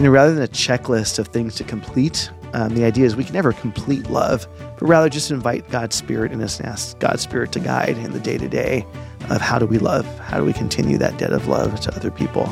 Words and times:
You 0.00 0.04
know, 0.04 0.12
rather 0.12 0.32
than 0.32 0.42
a 0.42 0.48
checklist 0.48 1.18
of 1.18 1.28
things 1.28 1.56
to 1.56 1.64
complete, 1.64 2.30
um, 2.54 2.74
the 2.74 2.84
idea 2.84 3.04
is 3.04 3.16
we 3.16 3.22
can 3.24 3.34
never 3.34 3.52
complete 3.52 4.08
love, 4.08 4.48
but 4.78 4.86
rather 4.88 5.10
just 5.10 5.30
invite 5.30 5.68
God's 5.68 5.94
Spirit 5.94 6.32
in 6.32 6.40
us 6.40 6.58
and 6.58 6.70
ask 6.70 6.98
God's 7.00 7.20
Spirit 7.20 7.52
to 7.52 7.60
guide 7.60 7.98
in 7.98 8.12
the 8.12 8.18
day 8.18 8.38
to 8.38 8.48
day 8.48 8.86
of 9.28 9.42
how 9.42 9.58
do 9.58 9.66
we 9.66 9.76
love? 9.76 10.06
How 10.20 10.38
do 10.38 10.46
we 10.46 10.54
continue 10.54 10.96
that 10.96 11.18
debt 11.18 11.34
of 11.34 11.48
love 11.48 11.80
to 11.80 11.94
other 11.94 12.10
people? 12.10 12.44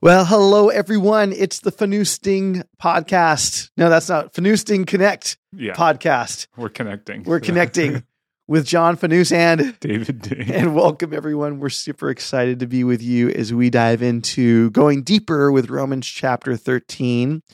Well, 0.00 0.24
hello 0.24 0.70
everyone. 0.70 1.34
It's 1.34 1.60
the 1.60 1.70
Fanusting 1.70 2.64
podcast. 2.82 3.68
No, 3.76 3.90
that's 3.90 4.08
not 4.08 4.32
Fanusting 4.32 4.86
Connect 4.86 5.36
Yeah, 5.52 5.74
podcast. 5.74 6.46
we're 6.56 6.70
connecting. 6.70 7.24
We're 7.24 7.40
connecting 7.40 8.04
with 8.50 8.66
John 8.66 8.96
Fanus 8.96 9.30
and 9.30 9.78
David 9.80 10.22
Day. 10.22 10.44
and 10.52 10.74
welcome 10.74 11.14
everyone. 11.14 11.60
We're 11.60 11.68
super 11.68 12.10
excited 12.10 12.58
to 12.58 12.66
be 12.66 12.82
with 12.82 13.00
you 13.00 13.30
as 13.30 13.54
we 13.54 13.70
dive 13.70 14.02
into 14.02 14.70
going 14.70 15.04
deeper 15.04 15.52
with 15.52 15.70
Romans 15.70 16.04
chapter 16.04 16.56
13. 16.56 17.44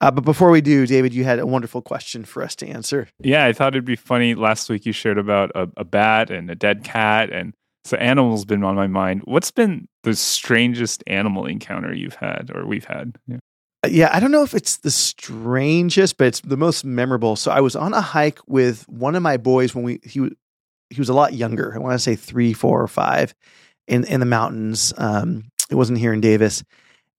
Uh, 0.00 0.10
but 0.10 0.22
before 0.22 0.48
we 0.48 0.62
do, 0.62 0.86
David, 0.86 1.12
you 1.12 1.22
had 1.22 1.38
a 1.38 1.46
wonderful 1.46 1.82
question 1.82 2.24
for 2.24 2.42
us 2.42 2.56
to 2.56 2.66
answer. 2.66 3.08
Yeah, 3.20 3.44
I 3.44 3.52
thought 3.52 3.74
it'd 3.74 3.84
be 3.84 3.94
funny. 3.94 4.34
Last 4.34 4.70
week 4.70 4.86
you 4.86 4.92
shared 4.92 5.18
about 5.18 5.50
a, 5.54 5.68
a 5.76 5.84
bat 5.84 6.30
and 6.30 6.50
a 6.50 6.54
dead 6.54 6.82
cat, 6.82 7.30
and 7.30 7.52
so 7.84 7.98
animals 7.98 8.46
been 8.46 8.64
on 8.64 8.74
my 8.74 8.86
mind. 8.86 9.22
What's 9.26 9.50
been 9.50 9.86
the 10.02 10.16
strangest 10.16 11.04
animal 11.06 11.44
encounter 11.44 11.94
you've 11.94 12.14
had 12.14 12.50
or 12.54 12.64
we've 12.64 12.86
had? 12.86 13.18
Yeah. 13.26 13.36
Yeah, 13.92 14.10
I 14.12 14.20
don't 14.20 14.30
know 14.30 14.42
if 14.42 14.54
it's 14.54 14.76
the 14.78 14.90
strangest, 14.90 16.16
but 16.16 16.26
it's 16.26 16.40
the 16.40 16.56
most 16.56 16.84
memorable. 16.84 17.36
So 17.36 17.50
I 17.50 17.60
was 17.60 17.76
on 17.76 17.94
a 17.94 18.00
hike 18.00 18.40
with 18.46 18.88
one 18.88 19.14
of 19.14 19.22
my 19.22 19.36
boys 19.36 19.74
when 19.74 19.84
we 19.84 20.00
he 20.02 20.30
he 20.90 21.00
was 21.00 21.08
a 21.08 21.14
lot 21.14 21.34
younger. 21.34 21.74
I 21.74 21.78
want 21.78 21.94
to 21.94 21.98
say 21.98 22.16
three, 22.16 22.52
four, 22.52 22.82
or 22.82 22.88
five 22.88 23.34
in 23.86 24.04
in 24.04 24.20
the 24.20 24.26
mountains. 24.26 24.92
Um, 24.96 25.50
it 25.70 25.74
wasn't 25.74 25.98
here 25.98 26.12
in 26.12 26.20
Davis, 26.20 26.64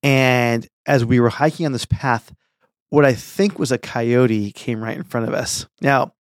and 0.04 0.68
as 0.86 1.06
we 1.06 1.20
were 1.20 1.30
hiking 1.30 1.66
on 1.66 1.72
this 1.72 1.86
path, 1.86 2.34
what 2.90 3.06
I 3.06 3.14
think 3.14 3.60
was 3.60 3.72
a 3.72 3.78
coyote 3.78 4.52
came 4.52 4.84
right 4.84 4.98
in 4.98 5.04
front 5.04 5.28
of 5.28 5.34
us. 5.34 5.68
Now, 5.82 6.14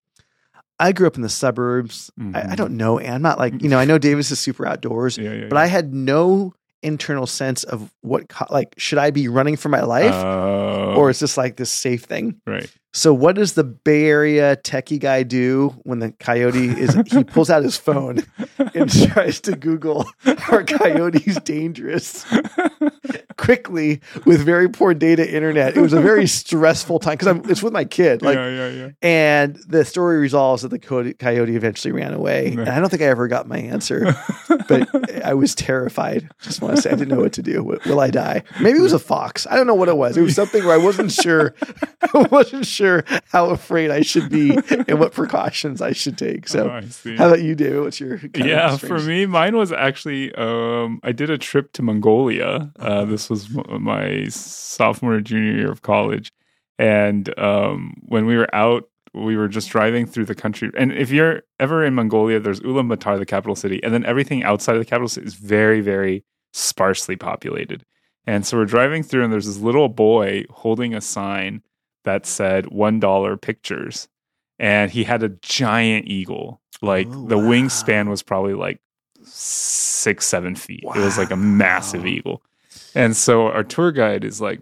I 0.79 0.91
grew 0.91 1.07
up 1.07 1.15
in 1.15 1.21
the 1.21 1.29
suburbs. 1.29 2.11
I, 2.19 2.23
I 2.23 2.43
Mhm. 2.43 2.55
don't 2.57 2.77
know, 2.77 2.99
and 2.99 3.13
I'm 3.13 3.21
not 3.21 3.39
like 3.39 3.61
you 3.61 3.69
know. 3.69 3.79
I 3.79 3.85
know 3.85 3.97
Davis 3.97 4.29
is 4.31 4.39
super 4.39 4.65
outdoors, 4.67 5.17
Yeah, 5.17 5.33
yeah. 5.33 5.47
but 5.49 5.57
I 5.57 5.67
had 5.67 5.93
no 5.93 6.53
internal 6.83 7.25
sense 7.27 7.63
of 7.63 7.91
what 8.01 8.29
co- 8.29 8.45
like 8.49 8.73
should 8.77 8.97
I 8.99 9.11
be 9.11 9.27
running 9.27 9.55
for 9.57 9.69
my 9.69 9.81
life 9.81 10.13
Oh, 10.13 10.93
or 10.95 11.09
is 11.09 11.19
this 11.19 11.37
like 11.37 11.57
this 11.57 11.71
safe 11.71 12.03
thing? 12.03 12.39
right. 12.45 12.71
So 12.97 13.13
what 13.13 13.35
does 13.35 13.53
the 13.53 13.63
Bay 13.63 14.05
Area 14.05 14.55
techie 14.55 14.99
guy 14.99 15.21
do 15.21 15.69
when 15.83 15.99
the 15.99 16.13
coyote 16.13 16.69
is 16.69 16.95
he 17.11 17.23
pulls 17.23 17.51
out 17.51 17.61
his 17.61 17.77
phone 17.77 18.23
and 18.73 18.91
tries 19.11 19.39
to 19.41 19.55
Google 19.55 20.09
are 20.49 20.63
coyotes 20.63 21.39
dangerous 21.41 22.25
quickly 23.37 24.01
with 24.25 24.41
very 24.41 24.67
poor 24.67 24.95
data 24.95 25.31
internet. 25.31 25.77
It 25.77 25.81
was 25.81 25.93
a 25.93 26.01
very 26.01 26.25
stressful 26.25 26.97
time 26.99 27.13
because 27.13 27.27
I'm 27.27 27.49
it's 27.49 27.61
with 27.61 27.71
my 27.71 27.85
kid. 27.85 28.23
Like 28.23 28.35
yeah, 28.35 28.49
yeah, 28.49 28.67
yeah. 28.69 28.89
and 29.03 29.59
the 29.67 29.85
story 29.85 30.17
resolves 30.17 30.63
that 30.63 30.69
the 30.69 30.79
coyote 30.79 31.55
eventually 31.55 31.91
ran 31.91 32.13
away. 32.13 32.47
And 32.47 32.67
I 32.67 32.79
don't 32.79 32.89
think 32.89 33.03
I 33.03 33.05
ever 33.05 33.27
got 33.27 33.47
my 33.47 33.59
answer, 33.59 34.15
but 34.67 35.23
I 35.23 35.35
was 35.35 35.53
terrified. 35.53 36.29
Just 36.41 36.63
want 36.63 36.75
to 36.75 36.81
say 36.81 36.89
I 36.89 36.95
didn't 36.95 37.15
know 37.15 37.21
what 37.21 37.33
to 37.33 37.43
do. 37.43 37.63
Will 37.63 37.77
will 37.85 37.99
I 37.99 38.09
die? 38.09 38.41
Maybe 38.59 38.79
it 38.79 38.81
was 38.81 38.93
a 38.93 38.99
fox. 38.99 39.45
I 39.49 39.55
don't 39.55 39.67
know 39.67 39.75
what 39.75 39.87
it 39.87 39.97
was. 39.97 40.17
It 40.17 40.21
was 40.21 40.35
something 40.35 40.65
where 40.65 40.73
I 40.73 40.83
wasn't 40.83 41.11
sure. 41.11 41.53
I 42.13 42.27
wasn't 42.31 42.65
sure 42.65 42.86
how 43.33 43.49
afraid 43.49 43.89
I 43.91 44.01
should 44.01 44.29
be 44.29 44.51
and 44.87 44.99
what 44.99 45.11
precautions 45.13 45.81
I 45.81 45.93
should 45.93 46.17
take. 46.17 46.47
So, 46.47 46.69
Oh, 46.69 47.15
how 47.17 47.27
about 47.27 47.41
you, 47.41 47.55
David? 47.55 47.81
What's 47.81 47.99
your 47.99 48.19
yeah 48.35 48.77
for 48.77 48.99
me 48.99 49.25
mine 49.25 49.55
was 49.55 49.71
actually 49.71 50.23
um 50.35 50.99
i 51.03 51.11
did 51.11 51.29
a 51.29 51.37
trip 51.37 51.65
to 51.73 51.81
mongolia. 51.81 52.71
Uh 52.79 53.03
this 53.05 53.29
was 53.29 53.41
my 53.91 54.27
sophomore 54.29 55.19
junior 55.21 55.53
year 55.59 55.71
of 55.71 55.81
college. 55.93 56.27
And 56.79 57.23
um 57.39 57.79
when 58.13 58.25
we 58.29 58.35
were 58.41 58.53
out 58.63 58.83
we 59.13 59.35
were 59.39 59.47
just 59.57 59.69
driving 59.75 60.05
through 60.05 60.25
the 60.25 60.35
country. 60.43 60.69
And 60.77 60.91
if 60.91 61.09
you're 61.15 61.41
ever 61.59 61.77
in 61.87 61.93
mongolia 61.95 62.39
there's 62.39 62.61
ulaanbaatar 62.61 63.17
the 63.17 63.25
capital 63.25 63.55
city 63.63 63.79
and 63.83 63.91
then 63.93 64.05
everything 64.05 64.43
outside 64.43 64.75
of 64.77 64.81
the 64.83 64.91
capital 64.93 65.09
city 65.15 65.25
is 65.31 65.35
very 65.35 65.81
very 65.81 66.15
sparsely 66.53 67.15
populated. 67.15 67.79
And 68.25 68.45
so 68.45 68.57
we're 68.57 68.65
driving 68.77 69.03
through 69.03 69.23
and 69.23 69.31
there's 69.33 69.49
this 69.51 69.61
little 69.69 69.89
boy 69.89 70.43
holding 70.49 70.93
a 70.93 71.01
sign 71.01 71.61
that 72.07 72.25
said 72.25 72.67
one 72.67 72.99
dollar 72.99 73.37
pictures. 73.37 74.07
And 74.59 74.89
he 74.89 75.03
had 75.03 75.21
a 75.21 75.29
giant 75.41 76.07
eagle. 76.07 76.61
Like 76.81 77.07
Oh, 77.09 77.27
the 77.27 77.37
wingspan 77.37 78.09
was 78.09 78.23
probably 78.23 78.53
like 78.55 78.79
six 79.23 80.25
seven 80.25 80.55
feet. 80.55 80.83
It 80.83 80.99
was 80.99 81.17
like 81.17 81.31
a 81.31 81.35
massive 81.37 82.01
Wow. 82.03 82.07
eagle. 82.09 82.41
And 82.95 83.15
so 83.15 83.47
our 83.47 83.63
tour 83.63 83.91
guide 83.91 84.23
is 84.23 84.41
like 84.41 84.61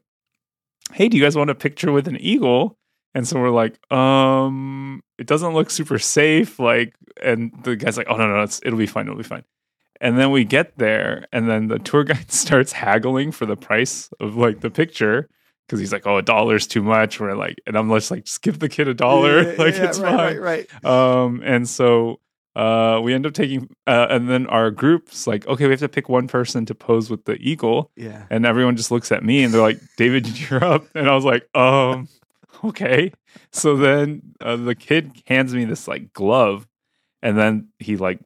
hey 0.93 1.07
do 1.09 1.17
you 1.17 1.23
guys 1.23 1.35
want 1.35 1.49
a 1.49 1.55
picture 1.55 1.91
with 1.91 2.07
an 2.07 2.17
eagle? 2.17 2.77
And 3.13 3.27
so 3.27 3.39
we're 3.39 3.49
like 3.51 3.79
um 3.91 5.01
it 5.17 5.27
doesn't 5.27 5.53
look 5.53 5.69
super 5.71 5.99
safe. 5.99 6.59
Like 6.59 6.93
and 7.23 7.51
the 7.63 7.75
guy's 7.75 7.97
like 7.97 8.07
oh 8.09 8.17
no 8.17 8.27
no 8.27 8.43
it's, 8.43 8.59
it'll 8.65 8.79
be 8.79 8.85
fine 8.87 9.05
it'll 9.05 9.17
be 9.17 9.23
fine. 9.23 9.43
And 10.01 10.17
then 10.19 10.31
we 10.31 10.43
get 10.43 10.77
there 10.77 11.25
and 11.31 11.49
then 11.49 11.67
the 11.69 11.79
tour 11.79 12.03
guide 12.03 12.31
starts 12.43 12.73
haggling 12.73 13.31
for 13.31 13.45
the 13.45 13.55
price 13.55 14.09
of 14.19 14.35
like 14.35 14.59
the 14.61 14.69
picture 14.69 15.29
because 15.67 15.79
he's 15.79 15.91
like 15.91 16.05
oh 16.07 16.17
a 16.17 16.21
dollar's 16.21 16.67
too 16.67 16.81
much 16.83 17.19
we're 17.19 17.33
like 17.35 17.57
and 17.67 17.77
i'm 17.77 17.89
just 17.89 18.11
like 18.11 18.25
just 18.25 18.41
give 18.41 18.59
the 18.59 18.69
kid 18.69 18.87
a 18.87 18.93
dollar 18.93 19.41
Yeah, 19.43 19.55
like 19.57 19.75
yeah, 19.75 19.85
it's 19.85 19.99
right, 19.99 20.15
fine 20.15 20.37
Right, 20.37 20.67
right. 20.83 20.85
um, 20.85 21.41
and 21.43 21.67
so 21.67 22.19
uh, 22.55 23.01
we 23.03 23.13
end 23.13 23.25
up 23.25 23.33
taking, 23.33 23.69
uh, 23.85 24.07
and 24.09 24.29
then 24.29 24.47
our 24.47 24.71
group's 24.71 25.27
like, 25.27 25.45
okay, 25.45 25.65
we 25.65 25.71
have 25.71 25.81
to 25.81 25.89
pick 25.89 26.07
one 26.07 26.25
person 26.25 26.65
to 26.67 26.73
pose 26.73 27.09
with 27.09 27.25
the 27.25 27.35
eagle, 27.41 27.91
Yeah. 27.97 28.27
and 28.29 28.45
everyone 28.45 28.77
just 28.77 28.91
looks 28.91 29.11
at 29.11 29.25
me 29.25 29.43
and 29.43 29.53
they're 29.53 29.61
like, 29.61 29.77
David, 29.97 30.25
you're 30.49 30.63
up, 30.63 30.85
and 30.95 31.09
I 31.09 31.13
was 31.15 31.25
like, 31.25 31.49
um, 31.53 32.07
okay. 32.63 33.11
So 33.51 33.75
then 33.75 34.21
uh, 34.39 34.55
the 34.55 34.73
kid 34.73 35.11
hands 35.27 35.53
me 35.53 35.65
this 35.65 35.85
like 35.85 36.13
glove, 36.13 36.65
and 37.21 37.37
then 37.37 37.67
he 37.79 37.97
like 37.97 38.19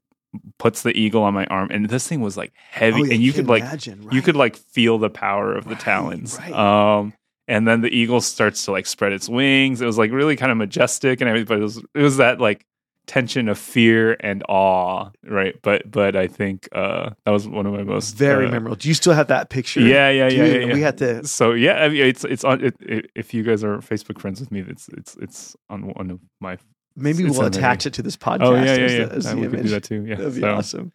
puts 0.59 0.83
the 0.83 0.95
eagle 0.95 1.23
on 1.23 1.33
my 1.33 1.45
arm, 1.47 1.69
and 1.71 1.89
this 1.89 2.07
thing 2.07 2.21
was 2.21 2.37
like 2.37 2.53
heavy, 2.69 3.01
Oh, 3.01 3.05
yeah, 3.05 3.13
and 3.15 3.23
you 3.23 3.33
could 3.33 3.47
like 3.47 3.63
imagine, 3.63 4.07
you 4.11 4.21
could 4.21 4.35
like 4.35 4.55
feel 4.57 4.99
the 4.99 5.09
power 5.09 5.55
of 5.55 5.63
the 5.63 5.71
Right, 5.71 5.79
talons. 5.79 6.37
right. 6.37 6.53
Um, 6.53 7.13
and 7.49 7.67
then 7.67 7.81
the 7.81 7.89
eagle 7.89 8.21
starts 8.21 8.63
to 8.65 8.71
like 8.71 8.85
spread 8.85 9.11
its 9.11 9.27
wings. 9.27 9.81
It 9.81 9.85
was 9.85 9.97
like 9.97 10.11
really 10.11 10.35
kind 10.35 10.51
of 10.51 10.57
majestic 10.57 11.19
and 11.19 11.27
everything, 11.27 11.47
but 11.47 11.57
it 11.57 11.63
was 11.63 11.77
it 11.95 12.01
was 12.01 12.17
that 12.17 12.39
like 12.39 12.65
tension 13.07 13.49
of 13.49 13.57
fear 13.57 14.15
and 14.19 14.43
awe, 14.47 15.09
right? 15.25 15.55
But 15.63 15.89
but 15.89 16.15
I 16.15 16.27
think 16.27 16.69
uh 16.71 17.09
that 17.25 17.31
was 17.31 17.47
one 17.47 17.65
of 17.65 17.73
my 17.73 17.81
most 17.81 18.15
very 18.15 18.45
uh, 18.45 18.51
memorable. 18.51 18.75
Do 18.75 18.87
you 18.87 18.93
still 18.93 19.13
have 19.13 19.27
that 19.27 19.49
picture? 19.49 19.81
Yeah, 19.81 20.09
yeah, 20.11 20.29
yeah, 20.29 20.45
yeah, 20.45 20.57
yeah. 20.67 20.73
We 20.73 20.81
had 20.81 20.99
to. 20.99 21.25
So 21.25 21.53
yeah, 21.53 21.83
I 21.83 21.89
mean, 21.89 22.05
it's 22.05 22.23
it's 22.23 22.43
on. 22.43 22.63
It, 22.63 22.75
it, 22.81 23.11
if 23.15 23.33
you 23.33 23.41
guys 23.41 23.63
are 23.63 23.79
Facebook 23.79 24.19
friends 24.19 24.39
with 24.39 24.51
me, 24.51 24.63
it's 24.67 24.87
it's 24.89 25.17
it's 25.19 25.55
on 25.69 25.91
one 25.93 26.11
of 26.11 26.19
my. 26.39 26.59
Maybe 26.95 27.23
we'll 27.25 27.45
attach 27.45 27.85
it 27.87 27.93
to 27.93 28.03
this 28.03 28.15
podcast. 28.17 28.41
Oh 28.43 28.55
yeah, 28.55 28.63
yeah, 28.63 28.71
as 28.71 28.93
yeah. 28.93 29.05
the, 29.05 29.15
as 29.15 29.23
the 29.25 29.37
we 29.37 29.47
could 29.47 29.63
do 29.63 29.69
that 29.69 29.83
too. 29.83 30.05
Yeah, 30.05 30.15
That'd 30.15 30.35
be 30.35 30.41
so- 30.41 30.53
awesome. 30.53 30.91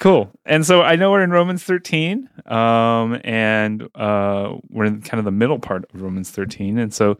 Cool. 0.00 0.30
And 0.46 0.64
so 0.64 0.80
I 0.80 0.96
know 0.96 1.10
we're 1.10 1.22
in 1.22 1.30
Romans 1.30 1.62
13, 1.62 2.26
um, 2.46 3.20
and 3.22 3.86
uh, 3.94 4.56
we're 4.70 4.86
in 4.86 5.02
kind 5.02 5.18
of 5.18 5.26
the 5.26 5.30
middle 5.30 5.58
part 5.58 5.84
of 5.92 6.00
Romans 6.00 6.30
13. 6.30 6.78
And 6.78 6.92
so, 6.92 7.18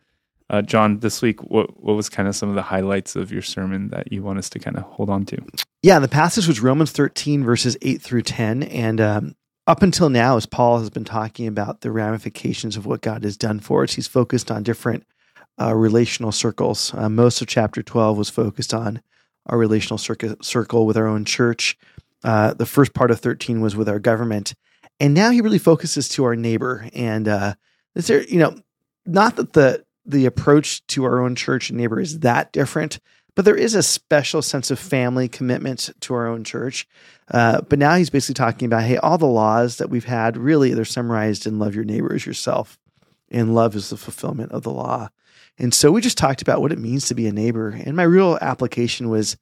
uh, 0.48 0.62
John, 0.62 1.00
this 1.00 1.20
week, 1.20 1.42
what 1.42 1.78
what 1.82 1.94
was 1.94 2.08
kind 2.08 2.26
of 2.26 2.34
some 2.34 2.48
of 2.48 2.54
the 2.54 2.62
highlights 2.62 3.16
of 3.16 3.30
your 3.30 3.42
sermon 3.42 3.88
that 3.88 4.10
you 4.10 4.22
want 4.22 4.38
us 4.38 4.48
to 4.50 4.58
kind 4.58 4.78
of 4.78 4.84
hold 4.84 5.10
on 5.10 5.26
to? 5.26 5.36
Yeah, 5.82 5.98
the 5.98 6.08
passage 6.08 6.48
was 6.48 6.60
Romans 6.60 6.90
13, 6.90 7.44
verses 7.44 7.76
8 7.82 8.00
through 8.00 8.22
10. 8.22 8.62
And 8.62 8.98
um, 8.98 9.36
up 9.66 9.82
until 9.82 10.08
now, 10.08 10.38
as 10.38 10.46
Paul 10.46 10.78
has 10.78 10.88
been 10.88 11.04
talking 11.04 11.46
about 11.46 11.82
the 11.82 11.90
ramifications 11.90 12.78
of 12.78 12.86
what 12.86 13.02
God 13.02 13.24
has 13.24 13.36
done 13.36 13.60
for 13.60 13.82
us, 13.82 13.92
he's 13.92 14.08
focused 14.08 14.50
on 14.50 14.62
different 14.62 15.04
uh, 15.60 15.74
relational 15.74 16.32
circles. 16.32 16.94
Uh, 16.94 17.10
most 17.10 17.42
of 17.42 17.46
chapter 17.46 17.82
12 17.82 18.16
was 18.16 18.30
focused 18.30 18.72
on 18.72 19.02
our 19.46 19.58
relational 19.58 19.98
circle, 19.98 20.34
circle 20.40 20.86
with 20.86 20.96
our 20.96 21.06
own 21.06 21.26
church. 21.26 21.76
Uh, 22.22 22.54
the 22.54 22.66
first 22.66 22.94
part 22.94 23.10
of 23.10 23.20
13 23.20 23.60
was 23.60 23.76
with 23.76 23.88
our 23.88 23.98
government. 23.98 24.54
And 24.98 25.14
now 25.14 25.30
he 25.30 25.40
really 25.40 25.58
focuses 25.58 26.08
to 26.10 26.24
our 26.24 26.36
neighbor. 26.36 26.88
And 26.92 27.26
uh, 27.26 27.54
is 27.94 28.06
there, 28.06 28.22
you 28.22 28.38
know, 28.38 28.58
not 29.06 29.36
that 29.36 29.54
the 29.54 29.84
the 30.06 30.26
approach 30.26 30.84
to 30.88 31.04
our 31.04 31.20
own 31.20 31.34
church 31.34 31.70
and 31.70 31.78
neighbor 31.78 32.00
is 32.00 32.20
that 32.20 32.52
different, 32.52 32.98
but 33.34 33.44
there 33.44 33.56
is 33.56 33.74
a 33.74 33.82
special 33.82 34.42
sense 34.42 34.70
of 34.70 34.78
family 34.78 35.28
commitment 35.28 35.90
to 36.00 36.14
our 36.14 36.26
own 36.26 36.42
church. 36.42 36.88
Uh, 37.30 37.60
but 37.62 37.78
now 37.78 37.94
he's 37.94 38.10
basically 38.10 38.34
talking 38.34 38.66
about, 38.66 38.82
hey, 38.82 38.96
all 38.96 39.18
the 39.18 39.26
laws 39.26 39.76
that 39.76 39.90
we've 39.90 40.04
had 40.04 40.36
really 40.36 40.74
they're 40.74 40.84
summarized 40.84 41.46
in 41.46 41.58
love 41.58 41.74
your 41.74 41.84
neighbor 41.84 42.14
as 42.14 42.26
yourself, 42.26 42.78
and 43.30 43.54
love 43.54 43.76
is 43.76 43.90
the 43.90 43.96
fulfillment 43.96 44.52
of 44.52 44.62
the 44.62 44.72
law. 44.72 45.08
And 45.58 45.74
so 45.74 45.92
we 45.92 46.00
just 46.00 46.18
talked 46.18 46.42
about 46.42 46.60
what 46.60 46.72
it 46.72 46.78
means 46.78 47.06
to 47.06 47.14
be 47.14 47.26
a 47.26 47.32
neighbor. 47.32 47.68
And 47.68 47.96
my 47.96 48.02
real 48.02 48.38
application 48.40 49.10
was, 49.10 49.36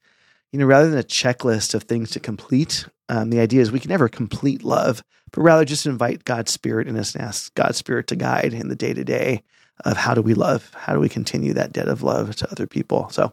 you 0.51 0.59
know, 0.59 0.65
rather 0.65 0.89
than 0.89 0.99
a 0.99 1.03
checklist 1.03 1.73
of 1.75 1.83
things 1.83 2.09
to 2.11 2.19
complete, 2.19 2.87
um, 3.09 3.29
the 3.29 3.39
idea 3.39 3.61
is 3.61 3.71
we 3.71 3.79
can 3.79 3.89
never 3.89 4.07
complete 4.09 4.63
love, 4.63 5.03
but 5.31 5.41
rather 5.41 5.65
just 5.65 5.85
invite 5.85 6.25
God's 6.25 6.51
Spirit 6.51 6.87
in 6.87 6.97
us 6.97 7.13
and 7.15 7.23
ask 7.23 7.53
God's 7.55 7.77
Spirit 7.77 8.07
to 8.07 8.15
guide 8.15 8.53
in 8.53 8.67
the 8.69 8.75
day 8.75 8.93
to 8.93 9.03
day 9.03 9.43
of 9.85 9.95
how 9.97 10.13
do 10.13 10.21
we 10.21 10.33
love? 10.33 10.71
How 10.75 10.93
do 10.93 10.99
we 10.99 11.09
continue 11.09 11.53
that 11.53 11.71
debt 11.71 11.87
of 11.87 12.03
love 12.03 12.35
to 12.37 12.51
other 12.51 12.67
people? 12.67 13.09
So, 13.09 13.31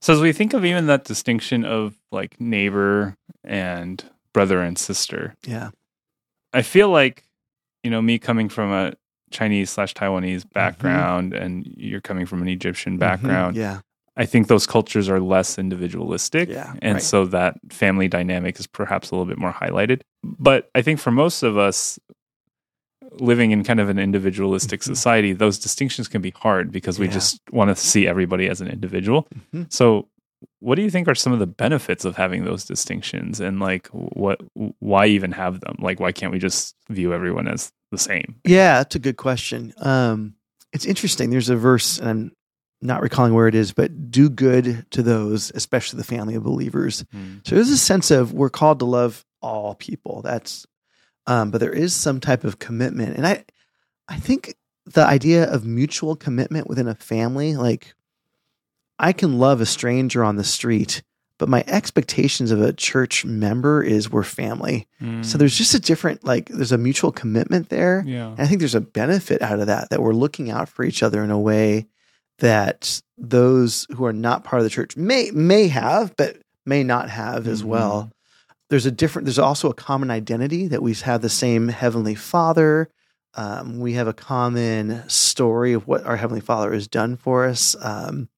So 0.00 0.12
as 0.14 0.20
we 0.20 0.32
think 0.32 0.52
of 0.54 0.64
even 0.64 0.86
that 0.86 1.04
distinction 1.04 1.64
of 1.64 1.94
like 2.10 2.40
neighbor 2.40 3.14
and 3.44 4.02
brother 4.32 4.60
and 4.62 4.78
sister, 4.78 5.34
yeah. 5.46 5.70
I 6.52 6.62
feel 6.62 6.88
like, 6.88 7.24
you 7.84 7.90
know, 7.90 8.00
me 8.02 8.18
coming 8.18 8.48
from 8.48 8.72
a 8.72 8.94
Chinese 9.30 9.70
slash 9.70 9.92
Taiwanese 9.94 10.38
Mm-hmm. 10.44 10.48
background 10.54 11.34
and 11.34 11.66
you're 11.76 12.00
coming 12.00 12.24
from 12.26 12.40
an 12.42 12.48
Egyptian 12.48 12.96
background, 12.96 13.56
Yeah. 13.56 13.80
I 14.18 14.26
think 14.26 14.48
those 14.48 14.66
cultures 14.66 15.08
are 15.08 15.20
less 15.20 15.58
individualistic. 15.58 16.48
Yeah, 16.48 16.74
And 16.82 16.94
right. 16.94 17.02
so 17.02 17.24
that 17.26 17.54
family 17.70 18.08
dynamic 18.08 18.58
is 18.58 18.66
perhaps 18.66 19.10
a 19.10 19.14
little 19.14 19.26
bit 19.26 19.38
more 19.38 19.52
highlighted. 19.52 20.00
But 20.24 20.68
I 20.74 20.82
think 20.82 20.98
for 20.98 21.10
most 21.12 21.42
of 21.44 21.56
us 21.56 21.98
living 23.20 23.52
in 23.52 23.64
kind 23.64 23.80
of 23.80 23.88
an 23.88 23.98
individualistic 23.98 24.80
Mhm. 24.80 24.84
society, 24.84 25.32
those 25.32 25.58
distinctions 25.58 26.08
can 26.08 26.20
be 26.20 26.30
hard 26.30 26.70
because 26.72 26.98
we 26.98 27.06
Yeah. 27.06 27.12
just 27.12 27.40
want 27.52 27.68
to 27.70 27.76
see 27.76 28.06
everybody 28.06 28.48
as 28.48 28.60
an 28.60 28.68
individual. 28.68 29.26
Mhm. 29.54 29.72
So 29.72 30.08
what 30.60 30.74
do 30.74 30.82
you 30.82 30.90
think 30.90 31.08
are 31.08 31.14
some 31.14 31.32
of 31.32 31.38
the 31.38 31.46
benefits 31.46 32.04
of 32.04 32.16
having 32.16 32.44
those 32.44 32.64
distinctions 32.64 33.40
and 33.40 33.60
like 33.60 33.86
what 33.88 34.40
why 34.80 35.06
even 35.06 35.32
have 35.32 35.60
them? 35.60 35.76
Like 35.78 36.00
why 36.00 36.12
can't 36.12 36.32
we 36.32 36.38
just 36.38 36.74
view 36.90 37.12
everyone 37.14 37.48
as 37.48 37.72
the 37.92 37.98
same? 37.98 38.36
Yeah, 38.44 38.78
that's 38.78 38.94
a 38.96 39.00
good 39.00 39.16
question. 39.16 39.72
Um, 39.78 40.34
it's 40.72 40.84
interesting. 40.84 41.30
There's 41.30 41.48
a 41.48 41.56
verse, 41.56 41.98
and 41.98 42.30
not 42.80 43.02
recalling 43.02 43.34
where 43.34 43.48
it 43.48 43.54
is, 43.54 43.72
but 43.72 44.10
do 44.10 44.28
good 44.30 44.86
to 44.92 45.02
those, 45.02 45.50
especially 45.54 45.98
the 45.98 46.04
family 46.04 46.34
of 46.34 46.42
believers. 46.44 47.04
So 47.44 47.54
there's 47.54 47.70
a 47.70 47.76
sense 47.78 48.10
of 48.10 48.32
we're 48.32 48.50
called 48.50 48.78
to 48.78 48.84
love 48.84 49.24
all 49.42 49.74
people. 49.74 50.22
That's, 50.22 50.66
um, 51.26 51.50
but 51.50 51.58
there 51.58 51.72
is 51.72 51.94
some 51.94 52.20
type 52.20 52.44
of 52.44 52.58
commitment, 52.58 53.16
and 53.16 53.26
I, 53.26 53.44
I 54.08 54.16
think 54.18 54.54
the 54.86 55.04
idea 55.04 55.44
of 55.44 55.66
mutual 55.66 56.16
commitment 56.16 56.66
within 56.68 56.88
a 56.88 56.94
family, 56.94 57.56
like 57.56 57.94
I 58.98 59.12
can 59.12 59.38
love 59.38 59.60
a 59.60 59.66
stranger 59.66 60.24
on 60.24 60.36
the 60.36 60.44
street, 60.44 61.02
but 61.38 61.48
my 61.48 61.62
expectations 61.66 62.50
of 62.50 62.60
a 62.60 62.72
church 62.72 63.24
member 63.24 63.82
is 63.82 64.10
we're 64.10 64.22
family. 64.24 64.88
So 65.22 65.36
there's 65.38 65.56
just 65.56 65.74
a 65.74 65.78
different, 65.78 66.24
like, 66.24 66.48
there's 66.48 66.72
a 66.72 66.78
mutual 66.78 67.12
commitment 67.12 67.68
there. 67.68 68.02
yeah. 68.06 68.28
And 68.30 68.40
I 68.40 68.46
think 68.46 68.60
there's 68.60 68.74
a 68.74 68.80
benefit 68.80 69.42
out 69.42 69.60
of 69.60 69.66
that, 69.66 69.90
that 69.90 70.02
we're 70.02 70.14
looking 70.14 70.50
out 70.50 70.68
for 70.68 70.84
each 70.84 71.02
other 71.02 71.22
in 71.22 71.30
a 71.30 71.38
way 71.38 71.86
that 72.38 73.00
those 73.16 73.86
who 73.94 74.04
are 74.04 74.12
not 74.12 74.44
part 74.44 74.60
of 74.60 74.64
the 74.64 74.70
church 74.70 74.96
may 74.96 75.30
may 75.32 75.68
have, 75.68 76.14
but 76.16 76.38
may 76.64 76.84
not 76.84 77.10
have 77.10 77.46
as 77.46 77.62
Mhm. 77.62 77.66
well. 77.66 78.10
There's 78.70 78.86
a 78.86 78.90
different. 78.90 79.26
There's 79.26 79.38
also 79.38 79.70
a 79.70 79.74
common 79.74 80.10
identity 80.10 80.68
that 80.68 80.82
we 80.82 80.94
have 80.94 81.22
the 81.22 81.28
same 81.28 81.68
heavenly 81.68 82.14
Father. 82.14 82.88
Um, 83.34 83.80
we 83.80 83.94
have 83.94 84.08
a 84.08 84.12
common 84.12 85.08
story 85.08 85.72
of 85.72 85.86
what 85.86 86.04
our 86.04 86.16
heavenly 86.16 86.40
Father 86.40 86.72
has 86.72 86.86
done 86.88 87.16
for 87.16 87.46
us, 87.46 87.76
um, 87.80 88.28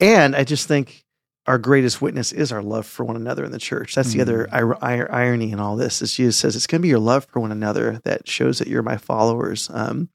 and 0.00 0.34
I 0.36 0.44
just 0.44 0.66
think 0.68 1.04
our 1.46 1.58
greatest 1.58 2.02
witness 2.02 2.32
is 2.32 2.50
our 2.50 2.62
love 2.62 2.86
for 2.86 3.04
one 3.04 3.14
another 3.16 3.44
in 3.44 3.52
the 3.52 3.58
church. 3.58 3.94
That's 3.94 4.12
the 4.12 4.20
other 4.20 4.48
ir- 4.52 4.76
ir- 4.82 5.12
irony 5.12 5.52
in 5.52 5.60
all 5.60 5.76
this. 5.76 6.02
Is 6.02 6.12
Jesus 6.14 6.36
says 6.36 6.56
it's 6.56 6.66
going 6.66 6.80
to 6.80 6.82
be 6.82 6.88
your 6.88 6.98
love 6.98 7.24
for 7.30 7.38
one 7.38 7.52
another 7.52 8.00
that 8.04 8.28
shows 8.28 8.58
that 8.58 8.66
you're 8.66 8.82
my 8.82 8.96
followers. 8.96 9.70
Um, 9.72 10.08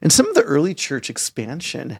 and 0.00 0.10
some 0.10 0.26
of 0.26 0.34
the 0.34 0.42
early 0.42 0.72
church 0.74 1.10
expansion 1.10 1.98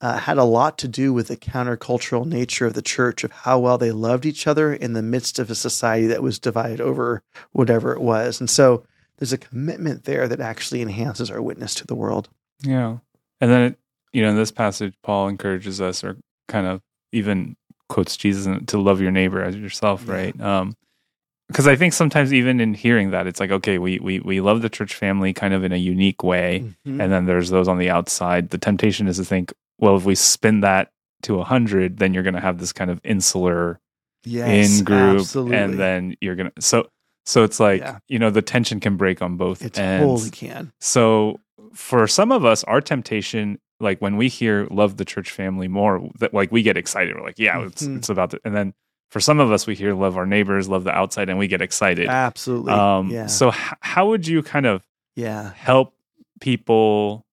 uh, 0.00 0.18
had 0.18 0.38
a 0.38 0.44
lot 0.44 0.78
to 0.78 0.88
do 0.88 1.12
with 1.12 1.28
the 1.28 1.36
countercultural 1.36 2.24
nature 2.26 2.66
of 2.66 2.74
the 2.74 2.82
church, 2.82 3.22
of 3.24 3.32
how 3.32 3.58
well 3.58 3.76
they 3.78 3.92
loved 3.92 4.24
each 4.24 4.46
other 4.46 4.72
in 4.72 4.94
the 4.94 5.02
midst 5.02 5.38
of 5.38 5.50
a 5.50 5.54
society 5.54 6.06
that 6.06 6.22
was 6.22 6.38
divided 6.38 6.80
over 6.80 7.22
whatever 7.52 7.92
it 7.92 8.00
was. 8.00 8.40
And 8.40 8.48
so 8.48 8.82
there's 9.18 9.32
a 9.32 9.38
commitment 9.38 10.04
there 10.04 10.26
that 10.28 10.40
actually 10.40 10.80
enhances 10.80 11.30
our 11.30 11.42
witness 11.42 11.74
to 11.74 11.86
the 11.86 11.94
world. 11.94 12.28
Yeah. 12.62 12.98
And 13.40 13.50
then, 13.50 13.62
it, 13.62 13.78
you 14.12 14.22
know, 14.22 14.30
in 14.30 14.36
this 14.36 14.50
passage, 14.50 14.94
Paul 15.02 15.28
encourages 15.28 15.80
us, 15.80 16.02
or 16.02 16.16
kind 16.48 16.66
of 16.66 16.80
even 17.12 17.56
quotes 17.88 18.16
Jesus 18.16 18.48
to 18.68 18.78
love 18.80 19.00
your 19.00 19.10
neighbor 19.10 19.42
as 19.42 19.56
yourself, 19.56 20.04
Yeah. 20.06 20.14
right? 20.14 20.40
Um, 20.40 20.76
because 21.48 21.66
I 21.66 21.74
think 21.74 21.92
sometimes 21.92 22.32
even 22.32 22.60
in 22.60 22.74
hearing 22.74 23.10
that, 23.10 23.26
it's 23.26 23.40
like, 23.40 23.50
okay, 23.50 23.78
we, 23.78 23.98
we, 23.98 24.20
we 24.20 24.40
love 24.40 24.62
the 24.62 24.68
church 24.70 24.94
family 24.94 25.32
kind 25.32 25.52
of 25.52 25.64
in 25.64 25.72
a 25.72 25.76
unique 25.76 26.22
way. 26.22 26.64
Mhm. 26.86 27.00
And 27.02 27.12
then 27.12 27.26
there's 27.26 27.50
those 27.50 27.66
on 27.66 27.78
the 27.78 27.90
outside. 27.90 28.50
The 28.50 28.58
temptation 28.58 29.08
is 29.08 29.16
to 29.16 29.24
think, 29.24 29.52
well, 29.80 29.96
if 29.96 30.04
we 30.04 30.14
spin 30.14 30.60
that 30.60 30.90
to 31.22 31.40
a 31.40 31.44
hundred, 31.44 31.98
then 31.98 32.14
you're 32.14 32.22
going 32.22 32.34
to 32.34 32.40
have 32.40 32.58
this 32.58 32.72
kind 32.72 32.90
of 32.90 33.00
insular 33.04 33.80
Yes, 34.24 34.78
in 34.78 34.84
group. 34.84 35.20
absolutely. 35.20 35.56
And 35.56 35.78
then 35.78 36.14
you're 36.20 36.36
going 36.36 36.50
to, 36.54 36.62
so, 36.62 36.88
so 37.26 37.42
it's 37.42 37.58
like, 37.58 37.80
Yeah. 37.80 37.98
you 38.08 38.18
know, 38.18 38.30
the 38.30 38.42
tension 38.42 38.78
can 38.80 38.96
break 38.96 39.22
on 39.22 39.36
both 39.36 39.64
it 39.64 39.78
ends. 39.78 40.04
totally 40.06 40.30
can. 40.30 40.72
So 40.80 41.40
for 41.74 42.06
some 42.06 42.30
of 42.32 42.44
us, 42.44 42.62
our 42.64 42.80
temptation, 42.82 43.58
like 43.80 43.98
when 44.00 44.16
we 44.18 44.28
hear 44.28 44.66
love 44.70 44.98
the 44.98 45.04
church 45.06 45.30
family 45.30 45.68
more, 45.68 46.06
that 46.18 46.34
like 46.34 46.52
we 46.52 46.62
get 46.62 46.76
excited. 46.76 47.14
We're 47.16 47.22
like, 47.24 47.38
yeah, 47.38 47.62
it's 47.64 47.82
Mhm. 47.86 47.96
it's 47.98 48.08
about 48.10 48.34
and 48.44 48.54
then 48.54 48.74
for 49.10 49.20
some 49.20 49.40
of 49.40 49.50
us, 49.50 49.66
we 49.66 49.74
hear 49.74 49.94
love 49.94 50.16
our 50.18 50.26
neighbors, 50.26 50.68
love 50.68 50.84
the 50.84 50.92
outside, 50.92 51.28
and 51.30 51.38
we 51.38 51.48
get 51.48 51.60
excited. 51.62 52.06
Absolutely. 52.08 52.72
Um, 52.72 53.10
yeah. 53.10 53.26
So 53.26 53.48
h- 53.48 53.54
how 53.80 54.08
would 54.10 54.26
you 54.26 54.42
kind 54.42 54.66
of 54.66 54.86
yeah. 55.16 55.52
help 55.54 55.94
people 56.40 57.24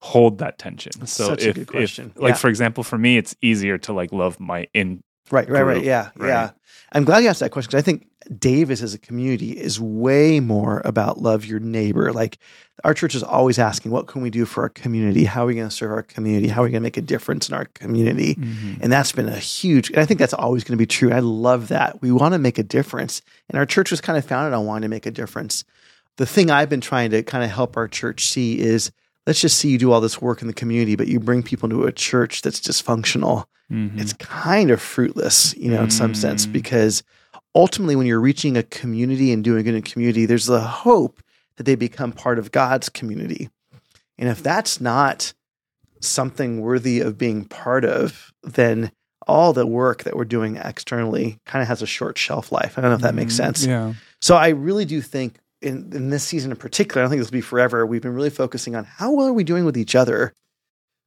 hold 0.00 0.38
that 0.38 0.58
tension? 0.58 0.92
That's 0.98 1.12
so 1.12 1.26
such 1.26 1.44
a 1.44 1.50
if, 1.50 1.54
good 1.54 1.62
if 1.62 1.68
question. 1.68 2.12
like 2.16 2.30
Yeah. 2.30 2.36
for 2.36 2.48
example, 2.48 2.84
for 2.84 2.98
me, 2.98 3.16
it's 3.16 3.34
easier 3.42 3.78
to 3.78 3.92
like 3.92 4.12
love 4.12 4.40
my 4.40 4.66
in. 4.74 5.02
Right, 5.30 5.48
right, 5.48 5.62
right. 5.62 5.84
Yeah, 5.84 6.10
right? 6.16 6.28
yeah. 6.28 6.50
I'm 6.92 7.04
glad 7.04 7.22
you 7.22 7.28
asked 7.28 7.40
that 7.40 7.52
question 7.52 7.68
because 7.68 7.78
I 7.78 7.84
think 7.84 8.08
Davis 8.36 8.82
as 8.82 8.94
a 8.94 8.98
community 8.98 9.52
is 9.52 9.80
way 9.80 10.40
more 10.40 10.82
about 10.84 11.18
love 11.18 11.44
your 11.44 11.60
neighbor. 11.60 12.12
Like 12.12 12.38
our 12.82 12.94
church 12.94 13.14
is 13.14 13.22
always 13.22 13.58
asking, 13.58 13.92
what 13.92 14.08
can 14.08 14.22
we 14.22 14.30
do 14.30 14.44
for 14.44 14.62
our 14.64 14.68
community? 14.68 15.24
How 15.24 15.44
are 15.44 15.46
we 15.46 15.54
going 15.54 15.68
to 15.68 15.74
serve 15.74 15.92
our 15.92 16.02
community? 16.02 16.48
How 16.48 16.62
are 16.62 16.64
we 16.64 16.70
going 16.70 16.82
to 16.82 16.86
make 16.86 16.96
a 16.96 17.02
difference 17.02 17.48
in 17.48 17.54
our 17.54 17.66
community? 17.66 18.34
Mm-hmm. 18.34 18.82
And 18.82 18.92
that's 18.92 19.12
been 19.12 19.28
a 19.28 19.38
huge, 19.38 19.90
and 19.90 19.98
I 20.00 20.04
think 20.04 20.18
that's 20.18 20.34
always 20.34 20.64
going 20.64 20.76
to 20.76 20.82
be 20.82 20.86
true. 20.86 21.12
I 21.12 21.20
love 21.20 21.68
that. 21.68 22.02
We 22.02 22.10
want 22.10 22.34
to 22.34 22.38
make 22.38 22.58
a 22.58 22.62
difference. 22.64 23.22
And 23.48 23.58
our 23.58 23.66
church 23.66 23.90
was 23.90 24.00
kind 24.00 24.18
of 24.18 24.24
founded 24.24 24.52
on 24.52 24.66
wanting 24.66 24.82
to 24.82 24.88
make 24.88 25.06
a 25.06 25.10
difference. 25.12 25.64
The 26.16 26.26
thing 26.26 26.50
I've 26.50 26.68
been 26.68 26.80
trying 26.80 27.10
to 27.10 27.22
kind 27.22 27.44
of 27.44 27.50
help 27.50 27.76
our 27.76 27.88
church 27.88 28.26
see 28.26 28.58
is 28.58 28.90
let's 29.26 29.40
just 29.40 29.58
see 29.58 29.68
you 29.70 29.78
do 29.78 29.92
all 29.92 30.00
this 30.00 30.20
work 30.20 30.40
in 30.42 30.48
the 30.48 30.54
community, 30.54 30.96
but 30.96 31.08
you 31.08 31.20
bring 31.20 31.42
people 31.42 31.68
into 31.70 31.84
a 31.84 31.92
church 31.92 32.42
that's 32.42 32.60
dysfunctional 32.60 33.44
Mhm. 33.70 34.00
it's 34.00 34.12
kind 34.14 34.70
of 34.72 34.80
fruitless, 34.82 35.54
you 35.56 35.70
know, 35.70 35.84
in 35.84 35.90
some 35.90 36.12
sense, 36.12 36.44
Mm. 36.44 36.52
because 36.52 37.04
ultimately, 37.54 37.94
when 37.94 38.06
you're 38.06 38.18
reaching 38.20 38.56
a 38.56 38.64
community 38.64 39.32
and 39.32 39.44
doing 39.44 39.62
good 39.64 39.74
in 39.74 39.78
a 39.78 39.82
community, 39.82 40.26
there's 40.26 40.46
the 40.46 40.60
hope 40.60 41.22
that 41.56 41.64
they 41.64 41.76
become 41.76 42.10
part 42.10 42.38
of 42.40 42.50
God's 42.50 42.88
community. 42.88 43.48
And 44.18 44.28
if 44.28 44.42
that's 44.42 44.80
not 44.80 45.32
something 46.00 46.60
worthy 46.60 47.00
of 47.00 47.18
being 47.18 47.44
part 47.44 47.84
of, 47.84 48.32
then 48.42 48.90
all 49.26 49.52
the 49.52 49.66
work 49.66 50.02
that 50.04 50.16
we're 50.16 50.24
doing 50.24 50.56
externally 50.56 51.38
kind 51.46 51.62
of 51.62 51.68
has 51.68 51.82
a 51.82 51.86
short 51.86 52.16
shelf 52.18 52.50
life. 52.50 52.76
I 52.76 52.80
don't 52.80 52.90
know 52.90 52.96
if 52.96 53.02
that 53.02 53.14
makes 53.14 53.34
Mhm. 53.34 53.36
sense. 53.36 53.66
Yeah. 53.66 53.92
So 54.20 54.34
I 54.34 54.48
really 54.48 54.84
do 54.84 55.00
think 55.00 55.38
in, 55.62 55.90
in 55.92 56.10
this 56.10 56.24
season 56.24 56.50
in 56.50 56.56
particular, 56.56 57.00
I 57.00 57.04
don't 57.04 57.10
think 57.10 57.20
this 57.20 57.30
will 57.30 57.38
be 57.38 57.40
forever. 57.42 57.86
We've 57.86 58.02
been 58.02 58.14
really 58.14 58.30
focusing 58.30 58.74
on 58.74 58.84
how 58.84 59.12
well 59.12 59.28
are 59.28 59.32
we 59.32 59.44
doing 59.44 59.64
with 59.64 59.76
each 59.76 59.94
other. 59.94 60.32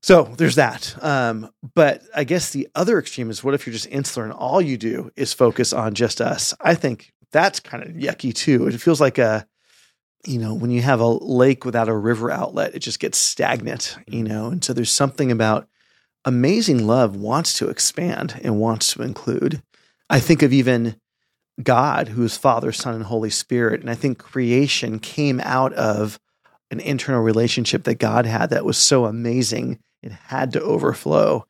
So 0.02 0.24
there's 0.38 0.56
that. 0.56 0.96
Um, 1.02 1.50
but 1.76 2.02
I 2.14 2.26
guess 2.26 2.50
the 2.50 2.68
other 2.76 3.00
extreme 3.00 3.30
is 3.30 3.44
what 3.44 3.54
if 3.54 3.66
you're 3.66 3.74
just 3.74 3.88
insular 3.88 4.26
and 4.26 4.34
all 4.34 4.62
you 4.62 4.78
do 4.78 5.12
is 5.16 5.34
focus 5.34 5.72
on 5.72 5.94
just 5.94 6.20
us? 6.20 6.54
I 6.60 6.76
think 6.76 7.14
that's 7.32 7.60
kind 7.60 7.84
of 7.84 7.92
yucky 7.92 8.34
too. 8.34 8.68
It 8.68 8.80
feels 8.82 9.00
like 9.00 9.18
a, 9.18 9.48
you 10.26 10.40
know, 10.40 10.54
when 10.54 10.72
you 10.72 10.82
have 10.82 11.00
a 11.00 11.08
lake 11.08 11.66
without 11.66 11.90
a 11.90 11.96
river 11.96 12.32
outlet, 12.32 12.76
it 12.76 12.80
just 12.80 13.00
gets 13.00 13.18
stagnant, 13.18 13.98
you 14.08 14.24
know? 14.24 14.48
And 14.48 14.64
so 14.64 14.74
there's 14.74 14.92
something 14.92 15.32
about 15.32 15.68
amazing 16.26 16.86
love 16.86 17.16
wants 17.16 17.58
to 17.58 17.70
expand 17.70 18.40
and 18.44 18.60
wants 18.60 18.94
to 18.94 19.04
include. 19.04 19.62
I 20.10 20.20
think 20.20 20.42
of 20.42 20.54
even 20.54 20.98
God, 21.62 22.10
who 22.10 22.24
is 22.24 22.38
Father, 22.38 22.72
Son, 22.72 22.96
and 22.96 23.04
Holy 23.04 23.30
Spirit. 23.30 23.82
And 23.82 23.90
I 23.90 23.96
think 23.96 24.18
creation 24.18 25.00
came 25.00 25.40
out 25.42 25.74
of 25.74 26.20
an 26.72 26.80
internal 26.80 27.22
relationship 27.22 27.84
that 27.84 27.96
God 27.96 28.26
had 28.26 28.50
that 28.50 28.66
was 28.66 28.78
so 28.78 29.06
amazing, 29.06 29.80
it 30.02 30.12
had 30.12 30.54
to 30.54 30.62
overflow. 30.62 31.46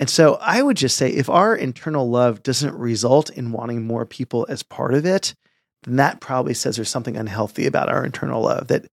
And 0.00 0.10
so 0.10 0.34
I 0.40 0.60
would 0.60 0.76
just 0.76 0.96
say 0.96 1.10
if 1.10 1.30
our 1.30 1.54
internal 1.54 2.10
love 2.10 2.42
doesn't 2.42 2.74
result 2.74 3.30
in 3.30 3.52
wanting 3.52 3.86
more 3.86 4.04
people 4.04 4.44
as 4.48 4.64
part 4.64 4.92
of 4.94 5.06
it, 5.06 5.34
then 5.84 5.96
that 5.96 6.20
probably 6.20 6.54
says 6.54 6.76
there's 6.76 6.88
something 6.88 7.16
unhealthy 7.16 7.66
about 7.66 7.88
our 7.88 8.04
internal 8.04 8.42
love. 8.42 8.66
That, 8.68 8.86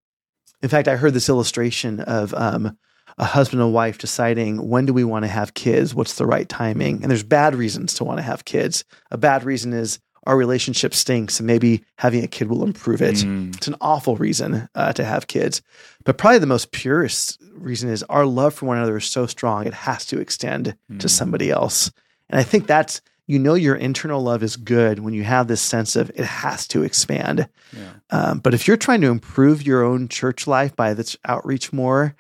in 0.61 0.69
fact, 0.69 0.87
I 0.87 0.97
heard 0.97 1.13
this 1.15 1.29
illustration 1.29 2.01
of 2.01 2.33
um, 2.35 2.77
a 3.17 3.25
husband 3.25 3.61
and 3.61 3.73
wife 3.73 3.97
deciding 3.97 4.69
when 4.69 4.85
do 4.85 4.93
we 4.93 5.03
want 5.03 5.23
to 5.23 5.29
have 5.29 5.55
kids? 5.55 5.95
What's 5.95 6.15
the 6.15 6.27
right 6.27 6.47
timing? 6.47 7.01
And 7.01 7.09
there's 7.09 7.23
bad 7.23 7.55
reasons 7.55 7.95
to 7.95 8.03
want 8.03 8.19
to 8.19 8.23
have 8.23 8.45
kids. 8.45 8.83
A 9.09 9.17
bad 9.17 9.43
reason 9.43 9.73
is 9.73 9.99
our 10.27 10.37
relationship 10.37 10.93
stinks 10.93 11.39
and 11.39 11.47
maybe 11.47 11.83
having 11.97 12.23
a 12.23 12.27
kid 12.27 12.47
will 12.49 12.63
improve 12.63 13.01
it. 13.01 13.15
Mm. 13.15 13.55
It's 13.55 13.67
an 13.67 13.75
awful 13.81 14.15
reason 14.17 14.69
uh, 14.75 14.93
to 14.93 15.03
have 15.03 15.27
kids. 15.27 15.61
But 16.03 16.17
probably 16.17 16.39
the 16.39 16.45
most 16.45 16.71
purest 16.71 17.41
reason 17.53 17.89
is 17.89 18.03
our 18.03 18.25
love 18.25 18.53
for 18.53 18.67
one 18.67 18.77
another 18.77 18.97
is 18.97 19.05
so 19.05 19.25
strong, 19.25 19.65
it 19.65 19.73
has 19.73 20.05
to 20.07 20.19
extend 20.19 20.75
to 20.99 21.07
Mm. 21.07 21.09
somebody 21.09 21.49
else. 21.49 21.91
And 22.29 22.39
I 22.39 22.43
think 22.43 22.67
that's, 22.67 23.01
you 23.27 23.39
know, 23.39 23.55
your 23.55 23.75
internal 23.75 24.21
love 24.21 24.43
is 24.43 24.57
good 24.57 24.99
when 24.99 25.13
you 25.13 25.23
have 25.23 25.47
this 25.47 25.61
sense 25.61 25.95
of 25.95 26.09
it 26.11 26.25
has 26.25 26.67
to 26.69 26.83
expand. 26.83 27.47
Yeah. 27.75 27.89
Um, 28.09 28.39
but 28.39 28.53
if 28.53 28.67
you're 28.67 28.77
trying 28.77 29.01
to 29.01 29.07
improve 29.09 29.65
your 29.65 29.83
own 29.83 30.07
church 30.07 30.45
life 30.47 30.75
by 30.75 30.93
this 30.93 31.17
outreach 31.25 31.73
more, 31.73 32.15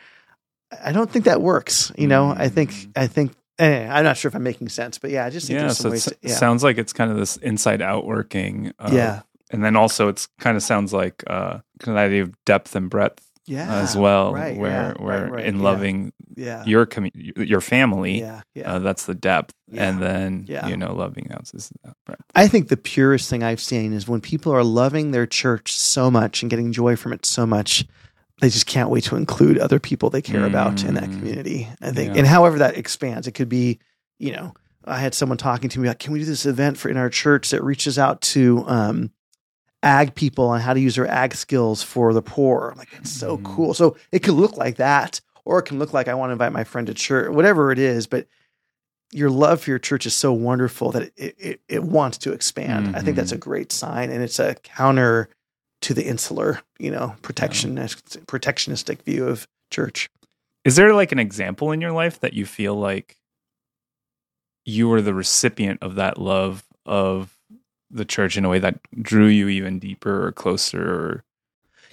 I 0.83 0.91
don't 0.91 1.11
think 1.11 1.25
that 1.25 1.41
works. 1.41 1.91
You 1.97 2.07
know, 2.07 2.31
I 2.31 2.49
think, 2.49 2.71
Mm. 2.71 2.91
I 2.95 3.07
think, 3.07 3.33
eh, 3.59 3.87
I'm 3.89 4.03
not 4.03 4.17
sure 4.17 4.29
if 4.29 4.35
I'm 4.35 4.43
making 4.43 4.69
sense, 4.69 4.97
but 4.97 5.09
yeah, 5.11 5.25
I 5.25 5.29
just 5.29 5.47
think 5.47 5.57
Yeah. 5.57 5.63
there's 5.63 5.77
So 5.77 5.89
it 5.89 5.91
ways 5.91 6.05
to, 6.05 6.17
yeah. 6.21 6.35
sounds 6.35 6.63
like 6.63 6.77
it's 6.77 6.93
kind 6.93 7.11
of 7.11 7.17
this 7.17 7.37
inside 7.37 7.81
out 7.81 8.05
working. 8.05 8.71
Of, 8.79 8.93
Yeah. 8.93 9.21
and 9.51 9.63
then 9.63 9.75
also 9.75 10.07
it's 10.07 10.27
kind 10.39 10.57
of 10.57 10.63
sounds 10.63 10.93
like 10.93 11.23
uh, 11.27 11.59
kind 11.79 11.97
of 11.97 11.97
idea 11.97 12.23
of 12.23 12.33
depth 12.45 12.75
and 12.75 12.89
breadth 12.89 13.25
yeah, 13.45 13.79
as 13.81 13.97
well, 13.97 14.33
right, 14.33 14.55
where 14.57 14.95
yeah, 14.97 15.03
where 15.03 15.23
right, 15.23 15.31
right, 15.31 15.45
in 15.45 15.59
loving 15.59 16.13
yeah, 16.37 16.63
your 16.65 16.85
commu- 16.85 17.11
your 17.47 17.59
family, 17.59 18.19
yeah, 18.21 18.41
yeah. 18.53 18.75
uh, 18.75 18.79
that's 18.79 19.05
the 19.07 19.15
depth, 19.15 19.53
and 19.73 19.99
then 20.01 20.45
you 20.67 20.77
know 20.77 20.93
loving 20.93 21.29
else 21.31 21.53
is 21.53 21.69
the 21.83 21.93
breadth. 22.05 22.21
I 22.35 22.47
think 22.47 22.69
the 22.69 22.77
purest 22.77 23.29
thing 23.29 23.43
I've 23.43 23.59
seen 23.59 23.93
is 23.93 24.07
when 24.07 24.21
people 24.21 24.53
are 24.53 24.63
loving 24.63 25.11
their 25.11 25.25
church 25.25 25.73
so 25.73 26.09
much 26.11 26.43
and 26.43 26.49
getting 26.49 26.71
joy 26.71 26.95
from 26.95 27.13
it 27.13 27.25
so 27.25 27.45
much, 27.45 27.83
they 28.41 28.49
just 28.49 28.65
can't 28.65 28.89
wait 28.89 29.05
to 29.05 29.15
include 29.15 29.57
other 29.57 29.79
people 29.79 30.09
they 30.09 30.21
care 30.21 30.45
about 30.45 30.83
in 30.83 30.95
that 30.95 31.09
Mm. 31.09 31.17
community. 31.17 31.69
I 31.81 31.91
think, 31.91 32.13
Yeah. 32.13 32.19
and 32.19 32.27
however 32.27 32.57
that 32.59 32.75
expands, 32.75 33.27
it 33.27 33.31
could 33.31 33.49
be, 33.49 33.79
you 34.19 34.33
know, 34.33 34.53
I 34.83 34.99
had 34.99 35.13
someone 35.13 35.37
talking 35.37 35.69
to 35.69 35.79
me 35.79 35.87
like, 35.87 35.99
can 35.99 36.11
we 36.11 36.19
do 36.19 36.25
this 36.25 36.45
event 36.45 36.77
for 36.77 36.89
in 36.89 36.97
our 36.97 37.09
church 37.09 37.51
that 37.51 37.63
reaches 37.63 37.97
out 37.99 38.19
to 38.21 38.65
um, 38.67 39.11
ag 39.83 40.15
people 40.15 40.45
on 40.49 40.59
how 40.61 40.73
to 40.73 40.79
use 40.79 40.95
their 40.95 41.07
ag 41.07 41.35
skills 41.35 41.81
for 41.83 42.13
the 42.13 42.21
poor? 42.21 42.69
I'm 42.71 42.77
like, 42.79 42.89
it's 42.99 43.11
so 43.11 43.37
Mhm. 43.37 43.43
cool. 43.43 43.73
So 43.73 43.95
it 44.11 44.19
could 44.23 44.33
look 44.33 44.57
like 44.57 44.77
that, 44.77 45.21
or 45.45 45.59
it 45.59 45.63
can 45.63 45.79
look 45.79 45.93
like 45.93 46.07
I 46.07 46.13
want 46.15 46.29
to 46.29 46.33
invite 46.33 46.51
my 46.51 46.63
friend 46.63 46.87
to 46.87 46.93
church, 46.93 47.29
whatever 47.31 47.71
it 47.71 47.79
is, 47.79 48.07
but 48.07 48.27
your 49.11 49.29
love 49.29 49.61
for 49.61 49.69
your 49.69 49.79
church 49.79 50.05
is 50.05 50.15
so 50.15 50.31
wonderful 50.33 50.91
that 50.91 51.11
it, 51.15 51.35
it, 51.37 51.61
it 51.67 51.83
wants 51.83 52.17
to 52.19 52.31
expand. 52.31 52.89
I 52.95 53.01
think 53.01 53.17
that's 53.17 53.31
a 53.33 53.37
great 53.37 53.71
sign, 53.71 54.09
and 54.09 54.23
it's 54.23 54.39
a 54.39 54.55
counter 54.63 55.29
to 55.81 55.93
the 55.93 56.05
insular, 56.07 56.61
you 56.79 56.91
know, 56.91 57.15
protectionist, 57.21 58.25
protectionistic 58.27 59.01
view 59.03 59.27
of 59.27 59.47
church. 59.71 60.09
Is 60.63 60.75
there 60.75 60.93
like 60.93 61.11
an 61.11 61.19
example 61.19 61.71
in 61.71 61.81
your 61.81 61.91
life 61.91 62.19
that 62.19 62.33
you 62.33 62.45
feel 62.45 62.75
like 62.75 63.17
you 64.65 64.87
were 64.87 65.01
the 65.01 65.13
recipient 65.13 65.81
of 65.81 65.95
that 65.95 66.17
love 66.19 66.63
of 66.85 67.35
the 67.89 68.05
church 68.05 68.37
in 68.37 68.45
a 68.45 68.49
way 68.49 68.59
that 68.59 68.79
drew 69.01 69.25
you 69.25 69.47
even 69.49 69.79
deeper 69.79 70.27
or 70.27 70.31
closer? 70.31 70.81
Or 70.83 71.23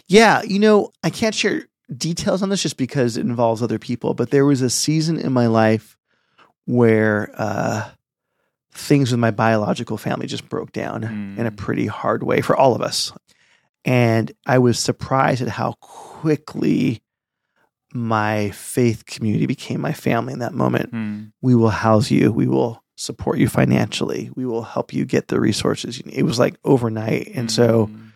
Yeah, 0.07 0.43
you 0.43 0.59
know, 0.59 0.93
I 1.03 1.09
can't 1.11 1.35
share 1.35 1.65
details 1.97 2.43
on 2.43 2.51
this 2.51 2.63
just 2.63 2.77
because 2.77 3.17
it 3.17 3.23
involves 3.23 3.63
other 3.63 3.79
people, 3.79 4.13
but 4.13 4.31
there 4.31 4.45
was 4.45 4.61
a 4.61 4.69
season 4.69 5.19
in 5.19 5.33
my 5.33 5.47
life 5.47 5.97
where 6.67 7.31
uh, 7.37 7.89
things 8.73 9.11
with 9.11 9.19
my 9.21 9.31
biological 9.31 9.97
family 9.97 10.27
just 10.27 10.47
broke 10.51 10.73
down 10.73 11.05
in 11.39 11.47
a 11.47 11.51
Mm. 11.51 11.57
pretty 11.57 11.87
hard 11.87 12.23
way 12.23 12.43
for 12.43 12.55
all 12.55 12.75
of 12.75 12.83
us. 12.83 13.13
And 13.89 14.33
I 14.47 14.59
was 14.59 14.79
surprised 14.79 15.41
at 15.43 15.49
how 15.49 15.73
quickly 15.81 17.03
my 17.95 18.51
faith 18.51 19.07
community 19.07 19.47
became 19.47 19.81
my 19.81 19.93
family 19.95 20.35
in 20.35 20.41
that 20.41 20.53
moment. 20.53 20.91
Hmm. 20.91 21.25
We 21.41 21.55
will 21.55 21.71
house 21.71 22.11
you. 22.11 22.31
We 22.31 22.47
will 22.47 22.83
support 22.97 23.39
you 23.39 23.49
financially. 23.49 24.31
We 24.35 24.45
will 24.45 24.63
help 24.63 24.93
you 24.93 25.05
get 25.07 25.29
the 25.29 25.41
resources 25.41 25.97
you 25.99 26.05
need. 26.05 26.19
It 26.19 26.25
was 26.25 26.39
like 26.39 26.57
overnight. 26.65 27.31
And 27.35 27.51
so 27.51 27.87
Hmm. 27.87 28.09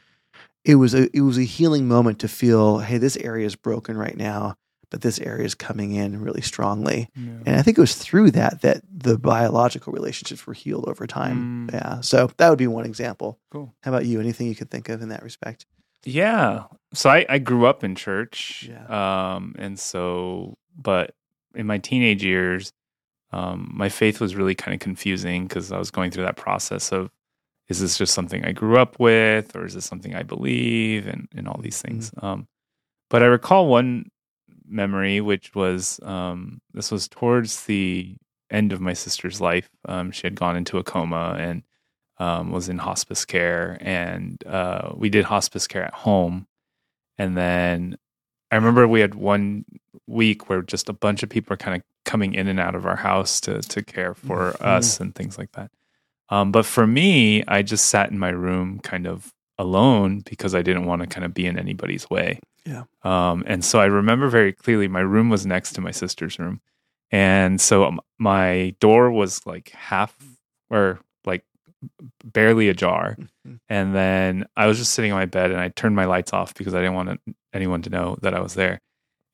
it 0.65 0.75
was 0.75 0.93
a 0.95 1.09
it 1.17 1.23
was 1.23 1.39
a 1.39 1.45
healing 1.45 1.89
moment 1.89 2.19
to 2.21 2.29
feel, 2.29 2.79
hey, 2.81 2.99
this 2.99 3.17
area 3.17 3.47
is 3.47 3.57
broken 3.57 3.97
right 3.97 4.17
now, 4.17 4.57
but 4.93 5.01
this 5.01 5.19
area 5.21 5.47
is 5.47 5.55
coming 5.55 5.95
in 5.95 6.21
really 6.21 6.43
strongly. 6.43 7.09
Yeah. 7.17 7.33
And 7.47 7.57
I 7.57 7.63
think 7.63 7.79
it 7.79 7.81
was 7.81 7.97
through 7.97 8.31
that 8.33 8.61
that 8.61 8.83
the 8.95 9.19
biological 9.19 9.91
relationships 9.91 10.47
were 10.47 10.53
healed 10.53 10.87
over 10.87 11.07
time. 11.07 11.67
Mm. 11.69 11.73
Yeah. 11.73 12.01
So 12.03 12.31
that 12.37 12.51
would 12.51 12.59
be 12.59 12.67
one 12.67 12.85
example. 12.85 13.41
Cool. 13.51 13.75
How 13.81 13.91
about 13.91 14.05
you? 14.05 14.21
Anything 14.21 14.49
you 14.49 14.55
could 14.55 14.71
think 14.71 14.91
of 14.91 15.01
in 15.01 15.09
that 15.09 15.23
respect? 15.23 15.65
Yeah. 16.05 16.65
So 16.93 17.09
I, 17.09 17.25
I 17.27 17.39
grew 17.39 17.65
up 17.65 17.83
in 17.83 17.95
church. 17.95 18.69
Yeah. 18.69 19.35
Um, 19.35 19.55
and 19.59 19.79
so, 19.79 20.59
but 20.77 21.15
in 21.55 21.67
my 21.67 21.79
teenage 21.79 22.23
years, 22.23 22.71
um, 23.33 23.71
my 23.75 23.89
faith 23.89 24.21
was 24.21 24.37
really 24.37 24.55
kind 24.55 24.75
of 24.75 24.81
confusing 24.81 25.47
because 25.47 25.73
I 25.73 25.79
was 25.79 25.91
going 25.91 26.11
through 26.11 26.25
that 26.25 26.37
process 26.37 26.93
of, 26.93 27.11
is 27.69 27.81
this 27.81 27.97
just 27.97 28.13
something 28.13 28.45
I 28.45 28.53
grew 28.53 28.77
up 28.77 29.01
with, 29.01 29.57
or 29.57 29.65
is 29.65 29.73
this 29.73 29.87
something 29.87 30.15
I 30.15 30.23
believe, 30.23 31.07
and 31.07 31.29
and 31.35 31.49
all 31.49 31.61
these 31.63 31.81
things. 31.81 32.11
Um, 32.21 32.47
but 33.09 33.23
I 33.23 33.27
recall 33.27 33.69
one 33.69 34.11
memory, 34.67 35.21
which 35.21 35.55
was 35.55 36.01
um, 36.03 36.61
this 36.73 36.91
was 36.91 37.09
towards 37.09 37.65
the 37.67 38.17
end 38.51 38.73
of 38.73 38.81
my 38.81 38.93
sister's 38.93 39.41
life. 39.41 39.69
Um, 39.87 40.11
she 40.11 40.23
had 40.27 40.35
gone 40.35 40.57
into 40.57 40.79
a 40.79 40.85
coma 40.85 41.37
and 41.39 41.63
um, 42.19 42.53
was 42.53 42.69
in 42.69 42.79
hospice 42.79 43.25
care, 43.25 43.79
and 43.81 44.43
uh, 44.47 44.93
we 44.95 45.09
did 45.09 45.25
hospice 45.25 45.67
care 45.67 45.85
at 45.85 45.95
home. 45.95 46.47
And 47.19 47.37
then 47.37 47.97
I 48.51 48.57
remember 48.57 48.87
we 48.87 49.01
had 49.01 49.15
one 49.15 49.65
week 50.07 50.49
where 50.49 50.63
just 50.63 50.89
a 50.89 50.93
bunch 50.93 51.23
of 51.23 51.29
people 51.31 51.55
are 51.55 51.59
kind 51.59 51.77
of 51.77 51.83
coming 52.05 52.35
in 52.35 52.49
and 52.49 52.61
out 52.61 52.75
of 52.75 52.85
our 52.87 52.97
house 52.97 53.41
to 53.43 53.61
to 53.63 53.83
care 53.83 54.15
for 54.15 54.53
Mhm. 54.53 54.65
us 54.67 55.01
and 55.01 55.15
things 55.15 55.39
like 55.39 55.53
that. 55.53 55.71
Um, 56.29 56.51
but 56.53 56.65
for 56.65 56.87
me, 56.87 57.45
I 57.47 57.63
just 57.63 57.87
sat 57.87 58.11
in 58.11 58.19
my 58.19 58.31
room 58.31 58.81
kind 58.81 59.07
of 59.07 59.33
alone 59.59 60.21
because 60.21 60.55
I 60.55 60.63
didn't 60.63 60.87
want 60.87 61.03
to 61.03 61.07
kind 61.09 61.25
of 61.25 61.35
be 61.35 61.47
in 61.47 61.59
anybody's 61.59 62.09
way. 62.09 62.41
Yeah. 62.65 62.85
Um, 63.03 63.45
and 63.47 63.65
so 63.65 63.81
I 63.81 63.87
remember 63.87 64.29
very 64.29 64.53
clearly 64.53 64.89
my 64.89 65.01
room 65.01 65.29
was 65.29 65.47
next 65.47 65.73
to 65.75 65.81
my 65.81 65.91
sister's 65.91 66.39
room. 66.39 66.61
And 67.11 67.61
so 67.61 67.97
my 68.19 68.75
door 68.81 69.11
was 69.11 69.45
like 69.47 69.71
half 69.71 70.17
or 70.71 71.01
like 71.25 71.45
barely 72.25 72.69
ajar. 72.69 73.17
Mhm. 73.47 73.59
And 73.69 73.95
then 73.95 74.47
I 74.57 74.67
was 74.67 74.79
just 74.79 74.95
sitting 74.95 75.13
on 75.13 75.19
my 75.19 75.27
bed 75.27 75.51
and 75.51 75.61
I 75.61 75.69
turned 75.69 75.97
my 75.97 76.07
lights 76.07 76.33
off 76.33 76.55
because 76.55 76.75
I 76.75 76.81
didn't 76.81 76.95
want 76.95 77.21
anyone 77.53 77.83
to 77.83 77.91
know 77.91 78.17
that 78.23 78.35
I 78.35 78.41
was 78.41 78.55
there. 78.55 78.81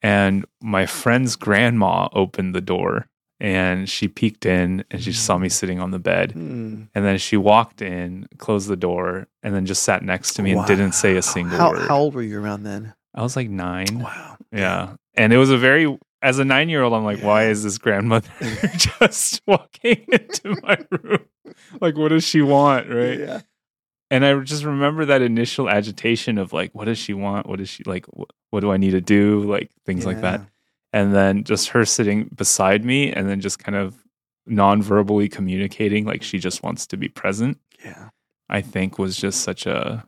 And 0.03 0.45
my 0.61 0.87
friend's 0.87 1.37
grandma 1.37 2.09
opened 2.13 2.55
the 2.55 2.61
door 2.61 3.09
and 3.41 3.89
she 3.89 4.09
peeked 4.09 4.47
in 4.47 4.85
and 4.91 5.03
she 5.03 5.13
saw 5.13 5.39
me 5.39 5.49
sitting 5.49 5.79
on 5.79 5.91
the 5.91 5.99
bed. 5.99 6.33
Hmm. 6.33 6.85
And 6.95 7.05
then 7.05 7.19
she 7.19 7.37
walked 7.37 7.83
in, 7.83 8.27
closed 8.39 8.69
the 8.69 8.77
door, 8.77 9.29
and 9.43 9.55
then 9.55 9.67
just 9.67 9.83
sat 9.83 10.03
next 10.03 10.35
to 10.35 10.43
me 10.43 10.53
and 10.53 10.67
didn't 10.67 10.93
say 10.93 11.17
a 11.17 11.23
single 11.23 11.57
how, 11.57 11.71
word. 11.71 11.89
How 11.89 11.99
old 11.99 12.15
were 12.15 12.23
you 12.23 12.41
around 12.41 12.65
then? 12.65 12.95
I 13.15 13.23
was 13.23 13.37
like 13.37 13.49
nine. 13.49 14.01
Wow. 14.01 14.37
Yeah. 14.53 14.95
And 15.15 15.33
it 15.33 15.39
was 15.39 15.51
a 15.51 15.59
very, 15.59 15.99
as 16.23 16.39
a 16.39 16.45
nine 16.45 16.69
year 16.69 16.83
old, 16.83 16.95
I'm 16.95 17.05
like, 17.05 17.21
why 17.21 17.47
is 17.47 17.63
this 17.63 17.79
grandmother 17.79 18.29
just 18.77 19.43
walking 19.47 20.07
into 20.13 20.61
my 20.63 20.79
room? 20.91 21.25
Like, 21.81 21.97
what 21.97 22.09
does 22.09 22.25
she 22.25 22.43
want? 22.43 22.89
Right. 22.89 23.19
Yeah. 23.19 23.41
And 24.11 24.25
I 24.25 24.39
just 24.41 24.65
remember 24.65 25.05
that 25.05 25.21
initial 25.21 25.69
agitation 25.69 26.39
of 26.39 26.53
like, 26.53 26.75
what 26.75 26.87
does 26.87 26.99
she 26.99 27.13
want? 27.13 27.47
What 27.47 27.59
does 27.59 27.69
she 27.69 27.83
like? 27.85 28.07
What, 28.07 28.31
what 28.51 28.61
do 28.61 28.73
I 28.73 28.79
need 28.79 28.93
to 28.93 29.01
do? 29.03 29.41
Like, 29.41 29.71
things 29.85 30.07
like 30.07 30.23
that. 30.23 30.41
And 30.95 31.15
then 31.15 31.45
just 31.45 31.69
her 31.71 31.85
sitting 31.85 32.31
beside 32.35 32.85
me 32.85 33.13
and 33.13 33.29
then 33.29 33.41
just 33.41 33.59
kind 33.59 33.77
of 33.77 33.95
non 34.47 34.81
verbally 34.81 35.29
communicating, 35.29 36.07
like 36.07 36.23
she 36.23 36.39
just 36.39 36.63
wants 36.63 36.87
to 36.87 36.97
be 36.97 37.09
present. 37.09 37.59
Yeah. 37.85 38.09
I 38.49 38.63
think 38.63 38.99
was 38.99 39.17
just 39.17 39.43
such 39.43 39.67
a 39.67 40.08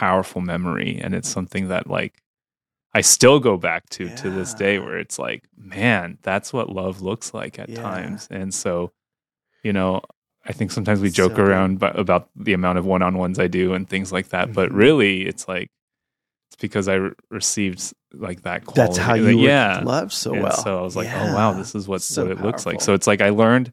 powerful 0.00 0.40
memory 0.42 0.92
and 1.02 1.14
it's 1.14 1.28
something 1.28 1.68
that 1.68 1.86
like 1.98 2.14
I 2.92 3.00
still 3.02 3.38
go 3.40 3.56
back 3.56 3.82
to 3.96 4.02
to 4.20 4.30
this 4.30 4.52
day 4.54 4.78
where 4.78 4.98
it's 4.98 5.18
like 5.18 5.42
man 5.56 6.18
that's 6.22 6.52
what 6.52 6.68
love 6.80 7.00
looks 7.02 7.32
like 7.32 7.58
at 7.58 7.68
Yeah. 7.70 7.80
times 7.82 8.28
and 8.30 8.52
so 8.52 8.92
you 9.62 9.72
know 9.72 10.02
I 10.44 10.52
think 10.52 10.70
sometimes 10.70 11.00
we 11.00 11.10
joke 11.10 11.34
good. 11.34 11.48
around 11.48 11.78
ba- 11.80 11.98
about 11.98 12.28
the 12.36 12.52
amount 12.52 12.76
of 12.78 12.84
one-on-ones 12.86 13.38
I 13.38 13.48
do 13.48 13.72
and 13.74 13.88
things 13.88 14.12
like 14.12 14.28
that 14.34 14.52
but 14.52 14.68
Mhm. 14.70 14.76
really 14.84 15.14
it's 15.30 15.48
like 15.48 15.68
it's 16.50 16.56
because 16.60 16.86
I 16.88 16.94
re- 16.94 17.12
received 17.30 17.80
like 18.12 18.42
that 18.42 18.64
quality 18.66 18.80
That's 18.96 18.98
how 18.98 19.14
you 19.14 19.40
yeah 19.40 19.80
love 19.84 20.12
so 20.12 20.34
and 20.34 20.42
well. 20.42 20.56
so 20.64 20.78
I 20.78 20.82
was 20.82 20.94
like 20.96 21.08
oh 21.20 21.34
wow 21.34 21.52
this 21.52 21.74
is 21.74 21.88
what, 21.88 22.02
So 22.02 22.22
what 22.24 22.32
it 22.32 22.40
looks 22.42 22.66
like 22.66 22.80
so 22.82 22.92
it's 22.94 23.06
like 23.06 23.20
I 23.22 23.30
learned 23.30 23.72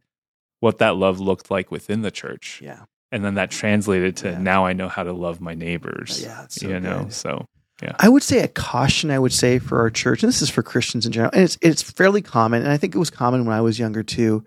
what 0.61 0.77
that 0.79 0.95
love 0.95 1.19
looked 1.19 1.51
like 1.51 1.69
within 1.69 2.01
the 2.01 2.11
church 2.11 2.61
Yeah. 2.63 2.83
And 3.13 3.24
then 3.24 3.36
that 3.36 3.51
translated 3.51 4.17
to 4.17 4.32
Yeah. 4.32 4.39
now 4.39 4.65
I 4.65 4.74
know 4.74 4.89
how 4.89 5.03
to 5.03 5.13
love 5.13 5.39
my 5.39 5.53
neighbors. 5.53 6.22
Yeah, 6.22 6.48
so 6.50 6.67
you 6.67 6.79
know, 6.79 7.08
so 7.10 7.46
yeah. 7.82 7.96
I 8.00 8.10
would 8.10 8.24
say 8.24 8.39
a 8.39 8.48
caution 8.48 9.12
I 9.12 9.20
would 9.20 9.32
say 9.34 9.60
for 9.60 9.79
our 9.79 9.89
church, 9.89 10.24
and 10.24 10.27
this 10.27 10.41
is 10.41 10.50
for 10.50 10.63
Christians 10.63 11.05
in 11.05 11.12
general, 11.12 11.32
and 11.34 11.43
it's 11.43 11.58
it's 11.62 11.82
fairly 11.82 12.22
common, 12.22 12.62
and 12.63 12.72
I 12.72 12.77
think 12.77 12.96
it 12.96 12.98
was 13.00 13.10
common 13.10 13.46
when 13.46 13.55
I 13.55 13.62
was 13.62 13.79
younger 13.79 14.03
too, 14.03 14.43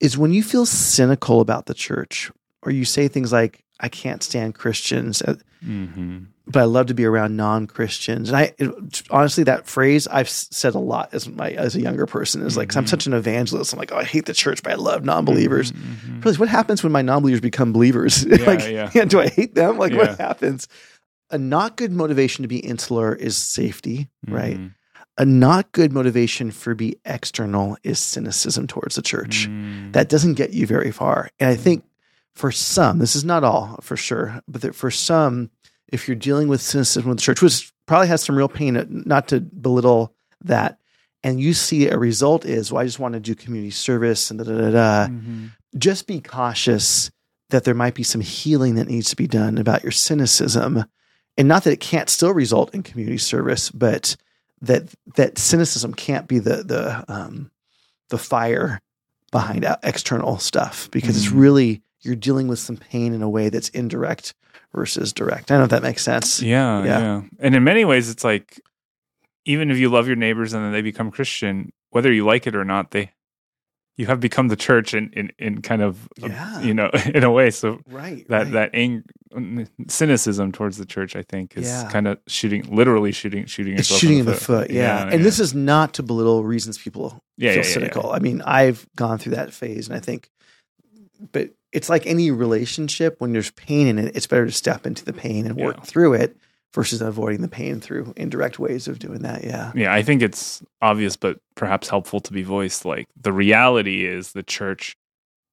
is 0.00 0.18
when 0.18 0.32
you 0.32 0.42
feel 0.42 0.66
cynical 0.66 1.40
about 1.40 1.66
the 1.66 1.74
church, 1.74 2.30
or 2.62 2.72
you 2.72 2.84
say 2.84 3.08
things 3.08 3.32
like, 3.32 3.61
"I 3.82 3.88
can't 3.88 4.22
stand 4.22 4.54
Christians," 4.54 5.20
uh, 5.22 5.34
mm-hmm. 5.64 6.18
but 6.46 6.60
I 6.60 6.64
love 6.64 6.86
to 6.86 6.94
be 6.94 7.04
around 7.04 7.36
non-Christians. 7.36 8.28
And 8.30 8.36
I 8.38 8.54
it, 8.58 9.02
honestly, 9.10 9.44
that 9.44 9.66
phrase 9.66 10.06
I've 10.08 10.28
said 10.28 10.74
a 10.74 10.78
lot 10.78 11.10
as 11.12 11.28
my 11.28 11.50
as 11.50 11.74
a 11.76 11.80
younger 11.80 12.06
person 12.06 12.42
is 12.42 12.56
like, 12.56 12.68
'cause 12.70 12.76
I'm 12.76 12.86
such 12.86 13.06
an 13.06 13.12
evangelist. 13.12 13.72
I'm 13.72 13.78
like, 13.78 13.92
oh, 13.92 13.98
I 13.98 14.04
hate 14.04 14.26
the 14.26 14.32
church, 14.34 14.62
but 14.62 14.72
I 14.72 14.76
love 14.76 15.04
non-believers. 15.04 15.72
Really, 16.24 16.36
what 16.38 16.48
happens 16.48 16.82
when 16.82 16.92
my 16.92 17.02
non-believers 17.02 17.40
become 17.40 17.72
believers? 17.72 18.24
Yeah, 18.32 18.46
like, 18.46 18.94
yeah. 18.94 19.04
do 19.04 19.20
I 19.20 19.28
hate 19.28 19.54
them? 19.54 19.76
Like, 19.78 19.92
Yeah. 19.92 19.98
what 19.98 20.18
happens? 20.18 20.68
A 21.30 21.38
not 21.38 21.76
good 21.76 21.92
motivation 21.92 22.42
to 22.42 22.48
be 22.48 22.58
insular 22.58 23.14
is 23.14 23.36
safety, 23.36 24.08
right? 24.28 24.58
Mhm. 24.58 24.74
A 25.18 25.24
not 25.26 25.72
good 25.72 25.92
motivation 25.92 26.50
for 26.50 26.74
be 26.74 26.96
external 27.04 27.76
is 27.84 27.98
cynicism 27.98 28.66
towards 28.66 28.94
the 28.96 29.02
church. 29.02 29.46
Mm. 29.48 29.92
That 29.92 30.08
doesn't 30.08 30.34
get 30.34 30.54
you 30.54 30.66
very 30.66 30.90
far. 30.90 31.28
And 31.38 31.50
I 31.50 31.54
think 31.54 31.84
for 32.34 32.50
some, 32.50 32.98
this 32.98 33.14
is 33.16 33.24
not 33.24 33.44
all 33.44 33.78
for 33.82 33.96
sure, 33.96 34.40
but 34.48 34.62
that 34.62 34.74
for 34.74 34.90
some, 34.90 35.50
if 35.88 36.08
you're 36.08 36.14
dealing 36.16 36.48
with 36.48 36.60
cynicism 36.62 37.08
with 37.08 37.18
the 37.18 37.22
church, 37.22 37.42
which 37.42 37.72
probably 37.86 38.08
has 38.08 38.22
some 38.22 38.36
real 38.36 38.48
pain, 38.48 38.76
uh, 38.76 38.84
not 38.88 39.28
to 39.28 39.40
belittle 39.40 40.14
that, 40.44 40.78
and 41.22 41.40
you 41.40 41.52
see 41.52 41.88
a 41.88 41.98
result 41.98 42.44
is, 42.44 42.72
well, 42.72 42.82
I 42.82 42.86
just 42.86 42.98
want 42.98 43.14
to 43.14 43.20
do 43.20 43.34
community 43.34 43.70
service 43.70 44.30
and 44.30 44.38
da 44.38 44.44
da 44.44 44.56
da 44.58 44.70
da 44.70 45.06
Mhm. 45.08 45.50
just 45.78 46.06
be 46.06 46.20
cautious 46.20 47.10
that 47.50 47.64
there 47.64 47.74
might 47.74 47.94
be 47.94 48.02
some 48.02 48.22
healing 48.22 48.74
that 48.76 48.88
needs 48.88 49.10
to 49.10 49.16
be 49.16 49.26
done 49.26 49.58
about 49.58 49.82
your 49.82 49.92
cynicism. 49.92 50.84
And 51.36 51.48
not 51.48 51.64
that 51.64 51.72
it 51.72 51.80
can't 51.80 52.08
still 52.10 52.32
result 52.32 52.74
in 52.74 52.82
community 52.82 53.18
service, 53.18 53.70
but 53.70 54.16
that 54.62 54.84
that 55.16 55.38
cynicism 55.38 55.92
can't 55.94 56.26
be 56.28 56.38
the 56.38 56.62
the 56.64 57.04
um, 57.08 57.50
the 58.08 58.18
fire 58.18 58.80
behind 59.30 59.64
external 59.82 60.38
stuff 60.38 60.88
because 60.90 61.16
it's 61.16 61.32
Mhm. 61.32 61.40
really 61.40 61.82
you're 62.02 62.16
dealing 62.16 62.48
with 62.48 62.58
some 62.58 62.76
pain 62.76 63.12
in 63.14 63.22
a 63.22 63.28
way 63.30 63.48
that's 63.48 63.68
indirect 63.70 64.34
versus 64.74 65.12
direct. 65.12 65.50
I 65.50 65.54
don't 65.54 65.60
know 65.60 65.64
if 65.64 65.70
that 65.70 65.82
makes 65.82 66.02
sense. 66.02 66.40
Yeah, 66.42 66.82
Yeah. 66.84 66.98
yeah, 66.98 67.22
And 67.40 67.54
in 67.54 67.62
many 67.64 67.84
ways, 67.84 68.08
it's 68.10 68.24
like 68.24 68.60
even 69.44 69.70
if 69.70 69.78
you 69.78 69.88
love 69.88 70.06
your 70.06 70.16
neighbors 70.16 70.52
and 70.52 70.64
then 70.64 70.72
they 70.72 70.82
become 70.82 71.10
Christian, 71.10 71.72
whether 71.90 72.12
you 72.12 72.24
like 72.24 72.46
it 72.46 72.54
or 72.56 72.64
not, 72.64 72.90
they 72.92 73.10
you 73.98 74.06
have 74.06 74.20
become 74.20 74.48
the 74.48 74.56
church 74.56 74.94
in 74.94 75.10
in, 75.12 75.30
in 75.38 75.60
kind 75.60 75.82
of 75.82 76.08
a- 76.22 76.28
Yeah. 76.28 76.60
you 76.62 76.72
know 76.74 76.90
in 77.14 77.22
a 77.24 77.30
way. 77.30 77.50
So 77.50 77.80
Right. 77.86 78.26
that 78.28 78.44
right. 78.44 78.52
that 78.52 78.70
ang- 78.74 79.04
mm, 79.34 79.68
cynicism 79.88 80.50
towards 80.52 80.78
the 80.78 80.86
church, 80.86 81.14
I 81.14 81.22
think, 81.22 81.56
is 81.58 81.66
Yeah. 81.68 81.90
kind 81.90 82.08
of 82.08 82.18
shooting, 82.26 82.62
literally 82.74 83.12
shooting, 83.12 83.44
shooting. 83.44 83.76
it's 83.76 83.88
shooting 83.94 84.18
in 84.20 84.26
the 84.26 84.34
foot. 84.34 84.70
Yeah. 84.70 85.06
and 85.12 85.22
this 85.22 85.38
is 85.38 85.52
not 85.54 85.92
to 85.94 86.02
belittle 86.02 86.42
reasons 86.44 86.78
people 86.78 87.20
yeah, 87.36 87.52
feel 87.52 87.64
cynical. 87.64 88.10
I 88.10 88.18
mean, 88.20 88.40
I've 88.42 88.86
gone 88.96 89.18
through 89.18 89.34
that 89.34 89.52
phase 89.52 89.88
and 89.88 89.96
I 89.96 90.00
think, 90.00 90.30
but 91.32 91.50
it's 91.72 91.88
like 91.88 92.06
any 92.06 92.30
relationship 92.30 93.16
when 93.20 93.32
there's 93.32 93.50
pain 93.52 93.86
in 93.86 93.98
it, 93.98 94.14
it's 94.16 94.26
better 94.26 94.46
to 94.46 94.52
step 94.52 94.86
into 94.86 95.04
the 95.04 95.12
pain 95.12 95.46
and 95.46 95.56
work 95.56 95.76
Yeah. 95.78 95.82
through 95.84 96.14
it 96.14 96.36
versus 96.74 97.00
avoiding 97.02 97.42
the 97.42 97.48
pain 97.48 97.80
through 97.80 98.12
indirect 98.16 98.58
ways 98.58 98.88
of 98.88 98.98
doing 98.98 99.20
that. 99.22 99.44
Yeah. 99.44 99.72
Yeah, 99.74 99.92
I 99.92 100.02
think 100.02 100.22
it's 100.22 100.62
obvious, 100.80 101.16
but 101.16 101.38
perhaps 101.54 101.88
helpful 101.88 102.20
to 102.20 102.32
be 102.32 102.42
voiced. 102.42 102.84
Like 102.84 103.06
the 103.20 103.32
reality 103.32 104.06
is 104.06 104.32
the 104.32 104.42
church 104.42 104.96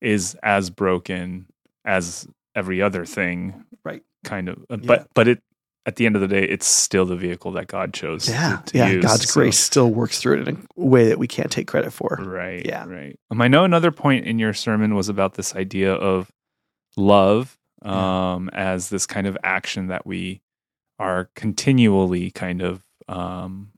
is 0.01 0.35
as 0.43 0.69
broken 0.69 1.45
as 1.85 2.27
every 2.55 2.81
other 2.81 3.05
thing. 3.05 3.65
Right. 3.83 4.01
Kind 4.23 4.47
of. 4.49 4.59
uh, 4.69 4.77
Yeah. 4.81 4.87
But 4.87 5.07
but 5.13 5.27
it 5.27 5.41
at 5.89 5.95
the 5.95 6.05
end 6.05 6.15
of 6.15 6.21
the 6.21 6.27
day, 6.27 6.43
it's 6.43 6.67
still 6.67 7.05
the 7.05 7.15
vehicle 7.15 7.51
that 7.53 7.65
God 7.67 7.93
chose. 7.93 8.29
Yeah. 8.29 8.61
to 8.67 8.77
yeah. 8.77 8.89
use, 8.89 9.03
God's 9.03 9.27
so- 9.27 9.33
grace 9.33 9.57
still 9.57 9.89
works 9.89 10.19
through 10.21 10.41
it 10.41 10.47
in 10.47 10.67
a 10.77 10.85
way 10.85 11.07
that 11.07 11.17
we 11.17 11.27
can't 11.27 11.51
take 11.51 11.67
credit 11.67 11.91
for. 11.91 12.19
Right. 12.21 12.63
Yeah. 12.63 12.85
Right. 12.85 13.17
Um, 13.31 13.41
I 13.41 13.47
know 13.47 13.63
another 13.63 13.91
point 13.91 14.25
in 14.27 14.37
your 14.37 14.53
sermon 14.53 14.93
was 14.93 15.09
about 15.09 15.33
this 15.33 15.55
idea 15.55 15.91
of 15.93 16.31
love 16.95 17.57
Yeah. 17.83 18.33
um, 18.33 18.49
as 18.53 18.89
this 18.89 19.07
kind 19.07 19.25
of 19.25 19.35
action 19.43 19.87
that 19.87 20.05
we 20.05 20.41
are 20.99 21.29
continually 21.35 22.29
kind 22.31 22.61
of 22.61 22.83
um, 23.07 23.71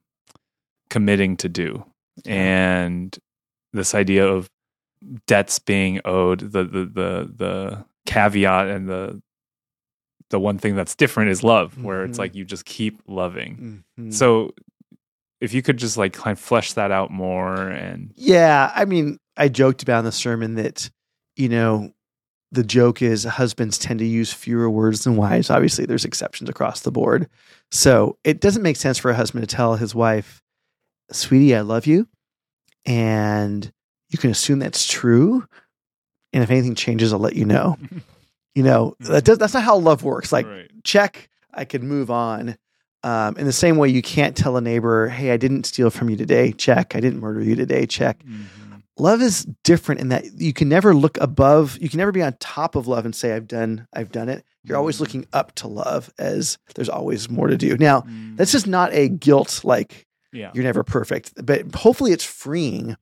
committing 0.89 1.38
to 1.38 1.48
do, 1.48 1.86
and 2.25 3.18
this 3.74 3.96
idea 3.96 4.27
of 4.27 4.50
debts 5.27 5.60
being 5.60 6.01
owed, 6.03 6.39
the 6.39 6.63
the 6.63 6.86
the 6.86 7.32
the 7.36 7.86
caveat 8.06 8.68
and 8.68 8.89
the 8.89 9.22
the 10.31 10.39
one 10.39 10.57
thing 10.57 10.75
that's 10.75 10.95
different 10.95 11.29
is 11.29 11.43
love, 11.43 11.81
where 11.83 12.03
it's 12.03 12.17
Mhm. 12.17 12.19
like 12.21 12.35
you 12.35 12.43
just 12.43 12.65
keep 12.65 13.00
loving. 13.07 13.83
Mhm. 14.00 14.13
So 14.13 14.53
if 15.39 15.53
you 15.53 15.61
could 15.61 15.77
just 15.77 15.97
like 15.97 16.13
kind 16.13 16.33
of 16.35 16.39
flesh 16.39 16.73
that 16.73 16.91
out 16.91 17.11
more 17.11 17.67
and 17.69 18.11
Yeah, 18.15 18.71
I 18.75 18.85
mean, 18.85 19.17
I 19.38 19.47
joked 19.47 19.81
about 19.83 20.00
in 20.00 20.05
the 20.05 20.11
sermon 20.11 20.55
that, 20.55 20.89
you 21.35 21.50
know, 21.50 21.91
the 22.51 22.63
joke 22.63 23.01
is 23.01 23.23
husbands 23.23 23.77
tend 23.77 24.00
to 24.00 24.05
use 24.05 24.33
fewer 24.33 24.69
words 24.69 25.03
than 25.05 25.15
wives. 25.15 25.50
Obviously, 25.50 25.85
there's 25.85 26.03
exceptions 26.05 26.50
across 26.50 26.81
the 26.81 26.91
board. 26.91 27.27
So 27.71 28.17
it 28.25 28.41
doesn't 28.41 28.61
make 28.61 28.75
sense 28.75 28.97
for 28.97 29.09
a 29.09 29.15
husband 29.15 29.47
to 29.47 29.55
tell 29.55 29.77
his 29.77 29.95
wife, 29.95 30.41
sweetie, 31.11 31.55
I 31.55 31.61
love 31.61 31.88
you. 31.88 32.07
And 32.85 33.71
you 34.09 34.17
can 34.17 34.31
assume 34.31 34.59
that's 34.59 34.85
true. 34.85 35.45
And 36.33 36.43
if 36.43 36.50
anything 36.51 36.75
changes, 36.75 37.13
I'll 37.13 37.19
let 37.19 37.35
you 37.35 37.45
know. 37.45 37.77
You 38.55 38.63
know, 38.63 38.96
that 39.01 39.24
does, 39.24 39.38
that's 39.38 39.53
not 39.53 39.63
how 39.63 39.77
love 39.77 40.03
works. 40.03 40.31
Like, 40.31 40.46
right. 40.46 40.70
check, 40.84 41.29
I 41.53 41.66
can 41.66 41.87
move 41.87 42.11
on. 42.11 42.57
Um, 43.03 43.35
in 43.37 43.46
the 43.46 43.53
same 43.53 43.77
way, 43.77 43.90
you 43.90 44.01
can't 44.01 44.35
tell 44.35 44.57
a 44.57 44.61
neighbor, 44.61 45.07
hey, 45.07 45.31
I 45.31 45.37
didn't 45.37 45.66
steal 45.66 45.90
from 45.90 46.09
you 46.09 46.16
today. 46.18 46.51
Check. 46.51 46.96
I 46.96 47.00
didn't 47.00 47.20
murder 47.20 47.42
you 47.42 47.55
today. 47.55 47.85
Check. 47.85 48.24
Mhm. 48.24 48.44
Love 49.00 49.22
is 49.22 49.48
different 49.64 50.01
in 50.01 50.09
that 50.09 50.40
you 50.40 50.53
can 50.53 50.70
never 50.70 50.94
look 50.94 51.18
above, 51.20 51.77
you 51.81 51.90
can 51.90 51.98
never 51.98 52.11
be 52.11 52.22
on 52.22 52.33
top 52.40 52.75
of 52.75 52.87
love 52.87 53.05
and 53.05 53.16
say, 53.16 53.33
I've 53.33 53.48
done, 53.48 53.87
I've 53.94 54.11
done 54.11 54.29
it. 54.29 54.44
You're 54.64 54.77
always 54.77 54.98
Mhm. 54.98 55.00
looking 55.00 55.25
up 55.33 55.55
to 55.55 55.68
love 55.68 56.11
as 56.20 56.59
there's 56.75 56.90
always 56.90 57.29
more 57.29 57.48
to 57.48 57.57
do. 57.57 57.77
Now, 57.77 58.01
Mm. 58.01 58.37
that's 58.37 58.51
just 58.51 58.68
not 58.68 58.94
a 58.94 59.07
guilt 59.09 59.61
like 59.64 60.05
yeah. 60.33 60.51
you're 60.53 60.64
never 60.66 60.83
perfect, 60.83 61.33
but 61.44 61.74
hopefully 61.74 62.11
it's 62.11 62.25
freeing 62.25 62.96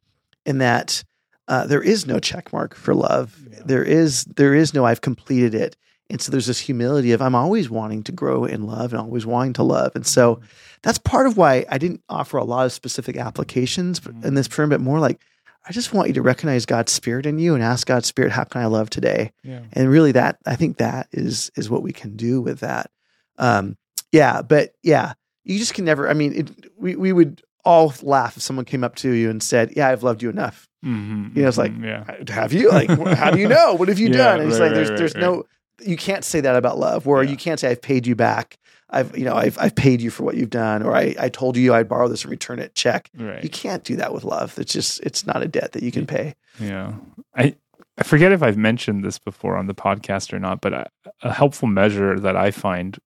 in 0.45 0.59
that 0.59 1.03
uh, 1.49 1.65
there 1.65 1.81
is 1.81 2.05
no 2.07 2.19
check 2.19 2.53
mark 2.53 2.75
for 2.75 2.95
love. 2.95 3.38
Yeah. 3.51 3.59
There 3.65 3.83
is 3.83 4.23
there 4.25 4.53
is 4.53 4.73
no 4.73 4.85
I've 4.85 5.01
completed 5.01 5.53
it. 5.53 5.75
And 6.12 6.19
so 6.21 6.31
there's 6.31 6.47
this 6.47 6.59
humility 6.59 7.12
of 7.12 7.21
I'm 7.21 7.35
always 7.35 7.69
wanting 7.69 8.01
to 8.03 8.12
grow 8.12 8.45
in 8.45 8.65
love 8.65 8.93
and 8.93 9.01
always 9.01 9.25
wanting 9.27 9.53
to 9.53 9.63
love. 9.63 9.91
And 9.95 10.07
so 10.07 10.39
that's 10.81 10.97
part 10.97 11.27
of 11.27 11.38
why 11.38 11.65
I 11.69 11.77
didn't 11.77 12.01
offer 12.09 12.38
a 12.38 12.43
lot 12.43 12.65
of 12.65 12.71
specific 12.71 13.15
applications 13.17 14.01
in 14.23 14.33
this 14.33 14.47
term, 14.47 14.69
but 14.69 14.81
more 14.81 14.99
like 14.99 15.19
I 15.67 15.71
just 15.71 15.93
want 15.93 16.07
you 16.07 16.13
to 16.15 16.21
recognize 16.23 16.65
God's 16.65 16.91
spirit 16.91 17.25
in 17.27 17.38
you 17.38 17.53
and 17.53 17.62
ask 17.63 17.85
God's 17.85 18.07
spirit, 18.07 18.31
how 18.31 18.43
can 18.43 18.62
I 18.62 18.65
love 18.65 18.89
today? 18.89 19.31
Yeah. 19.43 19.62
and 19.73 19.89
really 19.89 20.12
that 20.13 20.38
i 20.45 20.55
think 20.55 20.77
that 20.77 21.07
is 21.12 21.51
is 21.55 21.69
what 21.69 21.83
we 21.83 21.91
can 21.91 22.15
do 22.15 22.41
with 22.41 22.62
that 22.62 22.89
um 23.38 23.77
yeah 24.12 24.41
but 24.41 24.73
yeah 24.83 25.13
you 25.43 25.57
just 25.57 25.73
can 25.73 25.85
never 25.85 26.09
i 26.09 26.13
mean 26.13 26.33
it, 26.33 26.71
we, 26.77 26.95
we 26.95 27.12
would 27.13 27.41
all 27.65 27.93
laugh 28.01 28.38
if 28.38 28.43
someone 28.43 28.65
came 28.65 28.83
up 28.83 28.95
to 28.95 29.12
you 29.12 29.29
and 29.29 29.43
said 29.43 29.73
yeah 29.75 29.89
i've 29.89 30.03
loved 30.03 30.23
you 30.23 30.29
enough 30.29 30.68
Mhm, 30.85 31.35
You 31.35 31.41
know, 31.43 31.47
it's 31.49 31.57
like, 31.57 31.73
mhm, 31.73 31.83
yeah. 31.83 32.33
have 32.33 32.53
you 32.53 32.69
like 32.69 32.89
how 33.17 33.31
do 33.31 33.39
you 33.39 33.47
know 33.47 33.73
what 33.73 33.89
have 33.89 33.99
you 33.99 34.07
Yeah, 34.11 34.17
done 34.17 34.39
and 34.41 34.49
it's 34.49 34.59
right, 34.59 34.67
like 34.67 34.75
there's 34.75 34.89
right, 34.89 34.97
there's 34.97 35.15
right, 35.15 35.21
no 35.21 35.43
you 35.81 35.97
can't 35.97 36.23
say 36.23 36.39
that 36.41 36.55
about 36.55 36.77
love 36.79 37.05
where 37.05 37.21
Yeah. 37.23 37.31
you 37.31 37.37
can't 37.37 37.59
say 37.59 37.69
i've 37.69 37.81
paid 37.81 38.07
you 38.07 38.15
back 38.15 38.57
i've 38.89 39.17
you 39.17 39.25
know 39.25 39.35
i've, 39.35 39.57
I've 39.59 39.75
paid 39.75 39.99
you 40.01 40.09
for 40.09 40.23
what 40.23 40.35
you've 40.35 40.49
done 40.49 40.83
or 40.83 40.95
I, 40.95 41.15
I 41.19 41.29
told 41.29 41.57
you 41.57 41.73
i'd 41.73 41.87
borrow 41.89 42.07
this 42.07 42.23
and 42.23 42.31
return 42.31 42.59
it 42.59 42.75
check 42.75 43.09
Right. 43.17 43.43
you 43.43 43.49
can't 43.49 43.83
do 43.83 43.95
that 43.97 44.13
with 44.13 44.23
love 44.23 44.57
it's 44.57 44.71
just 44.73 45.01
it's 45.01 45.25
not 45.25 45.41
a 45.43 45.47
debt 45.47 45.73
that 45.73 45.83
you 45.83 45.91
can 45.91 46.05
pay 46.07 46.35
Yeah. 46.59 46.93
I 47.35 47.55
I 47.97 48.03
forget 48.03 48.31
if 48.31 48.41
I've 48.41 48.55
mentioned 48.57 49.03
this 49.03 49.19
before 49.19 49.57
on 49.57 49.67
the 49.67 49.73
podcast 49.75 50.31
or 50.31 50.39
not, 50.39 50.61
but 50.61 50.71
a, 50.71 50.85
a 51.21 51.33
helpful 51.33 51.67
measure 51.67 52.17
that 52.17 52.37
I 52.37 52.49
find 52.51 52.97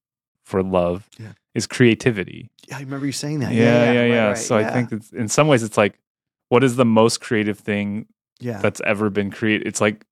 for 0.44 0.62
love 0.62 1.08
Yeah. 1.18 1.32
is 1.54 1.66
creativity. 1.66 2.48
yeah 2.68 2.76
i 2.76 2.80
remember 2.80 3.04
you 3.06 3.10
saying 3.12 3.40
that 3.40 3.52
Yeah, 3.52 3.92
yeah, 3.92 4.00
right, 4.00 4.08
yeah. 4.10 4.26
right, 4.28 4.38
so 4.38 4.58
yeah. 4.58 4.68
I 4.68 4.72
think 4.72 4.92
it's, 4.92 5.10
in 5.12 5.26
some 5.28 5.48
ways 5.48 5.64
it's 5.64 5.76
like 5.76 5.98
what 6.48 6.64
is 6.64 6.76
the 6.76 6.84
most 6.84 7.20
creative 7.20 7.58
thing 7.58 8.06
yeah 8.40 8.60
that's 8.60 8.80
ever 8.84 9.10
been 9.10 9.30
created? 9.30 9.66
It's 9.66 9.80
like 9.80 10.04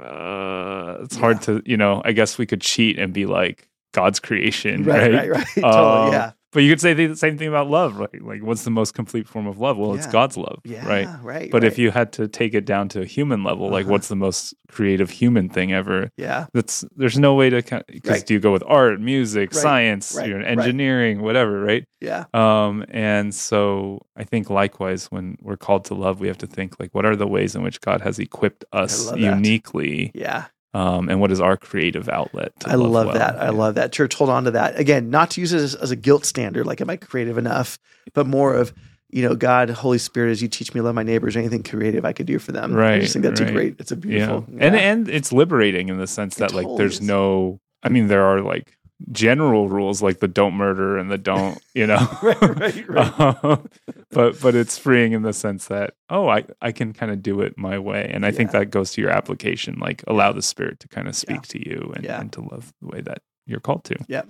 uh 0.00 0.98
it's 1.02 1.16
hard 1.16 1.42
to, 1.42 1.62
you 1.66 1.76
know, 1.76 2.02
I 2.04 2.12
guess 2.12 2.38
we 2.38 2.46
could 2.46 2.60
cheat 2.60 2.98
and 2.98 3.12
be 3.12 3.26
like 3.26 3.68
God's 3.92 4.20
creation, 4.20 4.84
right 4.84 5.12
right? 5.12 5.30
right 5.30 5.30
right 5.30 5.46
Um, 5.64 5.72
totally 5.72 6.12
yeah 6.12 6.32
But 6.56 6.62
you 6.62 6.70
could 6.72 6.80
say 6.80 6.94
the 6.94 7.14
same 7.14 7.36
thing 7.36 7.48
about 7.48 7.68
love, 7.68 7.98
right? 7.98 8.22
Like, 8.22 8.42
what's 8.42 8.64
the 8.64 8.70
most 8.70 8.94
complete 8.94 9.28
form 9.28 9.46
of 9.46 9.58
love? 9.58 9.76
Well, 9.76 9.92
it's 9.94 10.06
God's 10.06 10.38
love, 10.38 10.60
Yeah, 10.64 10.88
right? 10.88 11.08
right. 11.22 11.50
But 11.50 11.64
if 11.64 11.76
you 11.76 11.90
had 11.90 12.14
to 12.14 12.28
take 12.28 12.54
it 12.54 12.64
down 12.64 12.88
to 12.94 13.02
a 13.02 13.04
human 13.04 13.44
level, 13.44 13.68
like, 13.68 13.84
Uh-huh. 13.84 13.92
what's 13.92 14.08
the 14.08 14.16
most 14.16 14.54
creative 14.68 15.10
human 15.10 15.50
thing 15.50 15.74
ever? 15.74 16.08
yeah, 16.16 16.46
That's 16.54 16.82
there's 16.96 17.18
no 17.18 17.34
way 17.34 17.50
to 17.50 17.56
because 17.88 18.10
Right. 18.10 18.26
do 18.26 18.32
you 18.32 18.40
go 18.40 18.52
with 18.52 18.62
art, 18.66 19.02
music, 19.02 19.52
Right, 19.52 19.60
science, 19.60 20.14
right, 20.16 20.28
you 20.28 20.32
know, 20.32 20.38
right. 20.46 20.48
engineering, 20.58 21.20
whatever, 21.20 21.60
right? 21.60 21.84
yeah, 22.00 22.24
Um, 22.32 22.86
and 22.88 23.34
so 23.34 24.00
I 24.16 24.24
think 24.24 24.48
likewise, 24.48 25.10
when 25.12 25.36
we're 25.42 25.58
called 25.58 25.84
to 25.86 25.94
love, 25.94 26.20
we 26.20 26.28
have 26.28 26.38
to 26.38 26.46
think 26.46 26.80
like, 26.80 26.94
what 26.94 27.04
are 27.04 27.16
the 27.16 27.26
ways 27.26 27.54
in 27.54 27.62
which 27.64 27.82
God 27.82 28.00
has 28.00 28.18
equipped 28.18 28.64
us 28.72 29.08
love 29.10 29.20
that. 29.20 29.36
uniquely, 29.36 30.10
yeah. 30.14 30.46
Um, 30.76 31.08
and 31.08 31.20
what 31.20 31.32
is 31.32 31.40
our 31.40 31.56
creative 31.56 32.08
outlet? 32.08 32.52
I 32.66 32.74
love 32.74 33.06
well? 33.06 33.14
that. 33.14 33.36
I 33.40 33.48
love 33.48 33.76
that. 33.76 33.92
Church, 33.92 34.14
hold 34.14 34.28
on 34.28 34.44
to 34.44 34.50
that. 34.52 34.78
Again, 34.78 35.08
not 35.08 35.30
to 35.32 35.40
use 35.40 35.52
it 35.52 35.60
as, 35.60 35.74
as 35.74 35.90
a 35.90 35.96
guilt 35.96 36.24
standard, 36.26 36.66
like 36.66 36.80
am 36.80 36.90
I 36.90 36.96
creative 36.96 37.38
enough, 37.38 37.78
but 38.12 38.26
more 38.26 38.54
of 38.54 38.74
you 39.08 39.22
know, 39.26 39.34
God, 39.36 39.70
Holy 39.70 39.98
Spirit, 39.98 40.32
as 40.32 40.42
you 40.42 40.48
teach 40.48 40.74
me 40.74 40.80
love 40.80 40.94
my 40.94 41.02
neighbors, 41.02 41.36
anything 41.36 41.62
creative 41.62 42.04
I 42.04 42.12
could 42.12 42.26
do 42.26 42.38
for 42.38 42.52
them. 42.52 42.74
Right. 42.74 42.94
I 42.94 43.00
just 43.00 43.12
think 43.12 43.22
that's 43.22 43.40
right. 43.40 43.50
a 43.50 43.52
great. 43.52 43.76
It's 43.78 43.92
a 43.92 43.96
beautiful. 43.96 44.44
and 44.58 44.74
yeah. 44.74 44.80
and 44.80 45.08
it's 45.08 45.32
liberating 45.32 45.88
in 45.88 45.96
the 45.96 46.06
sense 46.06 46.36
It 46.36 46.40
that 46.40 46.52
like 46.52 46.66
there's 46.76 47.00
is. 47.00 47.00
no 47.02 47.60
i 47.82 47.88
mean 47.88 48.08
there 48.08 48.24
are 48.24 48.40
like 48.40 48.76
general 49.12 49.68
rules 49.68 50.02
like 50.02 50.20
the 50.20 50.28
don't 50.28 50.54
murder 50.54 50.96
and 50.96 51.10
the 51.10 51.18
don't 51.18 51.60
you 51.74 51.86
know 51.86 51.98
right, 52.22 52.40
right, 52.42 52.88
right. 52.88 53.20
Um, 53.44 53.68
but 54.10 54.40
but 54.40 54.54
it's 54.54 54.78
freeing 54.78 55.12
in 55.12 55.20
the 55.22 55.34
sense 55.34 55.66
that 55.66 55.94
oh 56.08 56.28
i 56.28 56.44
i 56.62 56.72
can 56.72 56.94
kind 56.94 57.12
of 57.12 57.22
do 57.22 57.42
it 57.42 57.58
my 57.58 57.78
way 57.78 58.10
and 58.12 58.24
i 58.24 58.30
think 58.30 58.52
that 58.52 58.70
goes 58.70 58.92
to 58.92 59.02
your 59.02 59.10
application 59.10 59.78
like 59.78 60.02
allow 60.06 60.32
the 60.32 60.40
spirit 60.42 60.80
to 60.80 60.88
kind 60.88 61.08
of 61.08 61.14
speak 61.14 61.36
Yeah. 61.36 61.60
to 61.60 61.68
you 61.68 61.92
and, 61.94 62.04
Yeah. 62.04 62.20
and 62.20 62.32
to 62.32 62.40
love 62.40 62.72
the 62.80 62.88
way 62.88 63.00
that 63.02 63.18
you're 63.46 63.60
called 63.60 63.84
to 63.84 63.96
yeah 64.08 64.22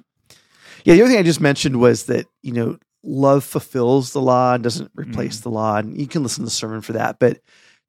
Yeah, 0.85 0.95
the 0.95 1.03
other 1.03 1.11
thing 1.11 1.19
I 1.21 1.23
just 1.23 1.41
mentioned 1.41 1.79
was 1.81 2.05
that 2.07 2.27
you 2.43 2.53
know 2.53 2.79
love 3.05 3.45
fulfills 3.45 4.13
the 4.13 4.21
law 4.21 4.55
and 4.55 4.65
doesn't 4.65 4.91
replace 4.97 5.39
Mm. 5.39 5.43
the 5.45 5.51
law, 5.51 5.77
and 5.77 5.97
you 6.01 6.09
can 6.09 6.23
listen 6.25 6.43
to 6.43 6.47
the 6.47 6.51
sermon 6.51 6.81
for 6.81 6.93
that. 6.95 7.19
But 7.21 7.39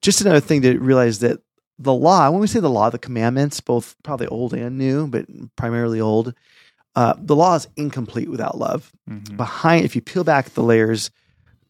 just 0.03 0.21
another 0.21 0.39
thing 0.39 0.61
to 0.61 0.77
realize 0.77 1.19
that 1.19 1.39
the 1.79 1.93
law, 1.93 2.29
when 2.29 2.39
we 2.39 2.45
say 2.47 2.59
the 2.59 2.69
law, 2.69 2.89
the 2.91 2.99
commandments, 2.99 3.59
both 3.61 3.95
probably 4.03 4.27
old 4.27 4.53
and 4.53 4.77
new, 4.77 5.07
but 5.07 5.25
primarily 5.55 5.99
old, 5.99 6.33
uh, 6.97 7.13
the 7.19 7.35
law 7.35 7.53
is 7.55 7.67
incomplete 7.75 8.29
without 8.29 8.57
love. 8.57 8.91
Mhm. 9.09 9.37
Behind, 9.37 9.85
if 9.85 9.95
you 9.95 10.01
peel 10.01 10.23
back 10.23 10.49
the 10.55 10.63
layers, 10.63 11.11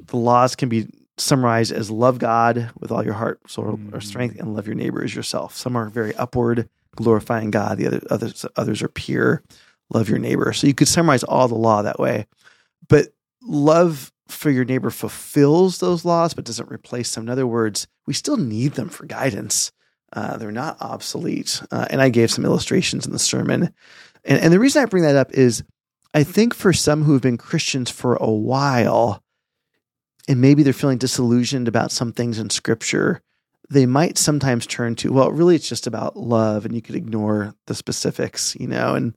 the 0.08 0.16
laws 0.18 0.56
can 0.56 0.70
be 0.70 0.88
summarized 1.18 1.72
as 1.74 1.92
love 1.92 2.18
God 2.20 2.70
with 2.80 2.92
all 2.92 3.04
your 3.04 3.16
heart, 3.16 3.40
soul, 3.50 3.66
or 3.92 4.00
Mm. 4.00 4.04
strength, 4.04 4.40
and 4.40 4.54
love 4.56 4.68
your 4.68 4.76
neighbor 4.76 5.04
as 5.04 5.14
yourself. 5.16 5.56
Some 5.58 5.76
are 5.76 5.90
very 5.90 6.16
upward, 6.16 6.70
glorifying 6.96 7.52
God. 7.52 7.78
The 7.78 7.88
other 7.88 8.02
others 8.10 8.46
others 8.56 8.82
are 8.82 8.88
pure. 8.88 9.42
Love 9.94 10.08
your 10.10 10.20
neighbor. 10.20 10.54
So 10.54 10.66
you 10.68 10.74
could 10.74 10.88
summarize 10.88 11.24
all 11.24 11.48
the 11.48 11.56
law 11.56 11.82
that 11.82 12.00
way. 12.00 12.26
But 12.88 13.10
love 13.44 14.12
for 14.28 14.50
your 14.50 14.66
neighbor 14.66 14.90
fulfills 14.92 15.80
those 15.80 16.06
laws, 16.06 16.34
but 16.34 16.46
doesn't 16.46 16.70
replace 16.72 17.16
them. 17.16 17.24
In 17.26 17.30
other 17.30 17.48
words, 17.48 17.88
we 18.06 18.14
still 18.14 18.38
need 18.38 18.74
them 18.74 18.90
for 18.90 19.06
guidance. 19.06 19.72
Uh, 20.14 20.38
they're 20.38 20.52
not 20.52 20.78
obsolete. 20.82 21.62
Uh, 21.72 21.86
and 21.90 22.02
I 22.02 22.10
gave 22.10 22.32
some 22.32 22.46
illustrations 22.46 23.06
in 23.06 23.12
the 23.12 23.20
sermon. 23.20 23.74
And, 24.28 24.40
and 24.40 24.54
the 24.54 24.60
reason 24.60 24.84
I 24.84 24.86
bring 24.86 25.04
that 25.04 25.16
up 25.16 25.34
is 25.34 25.64
I 26.14 26.24
think 26.24 26.54
for 26.54 26.74
some 26.74 27.04
who 27.04 27.14
have 27.14 27.22
been 27.22 27.38
Christians 27.38 27.90
for 27.90 28.16
a 28.16 28.30
while, 28.30 29.24
and 30.28 30.42
maybe 30.42 30.62
they're 30.62 30.74
feeling 30.74 30.98
disillusioned 30.98 31.68
about 31.68 31.92
some 31.92 32.12
things 32.12 32.38
in 32.38 32.50
scripture, 32.50 33.22
they 33.70 33.86
might 33.86 34.18
sometimes 34.18 34.66
turn 34.68 34.96
to, 34.96 35.12
well, 35.12 35.32
really, 35.32 35.56
it's 35.56 35.68
just 35.68 35.88
about 35.88 36.18
love, 36.18 36.66
and 36.66 36.76
you 36.76 36.82
could 36.82 36.96
ignore 36.96 37.54
the 37.66 37.76
specifics, 37.76 38.56
you 38.60 38.68
know. 38.68 38.96
And 38.96 39.14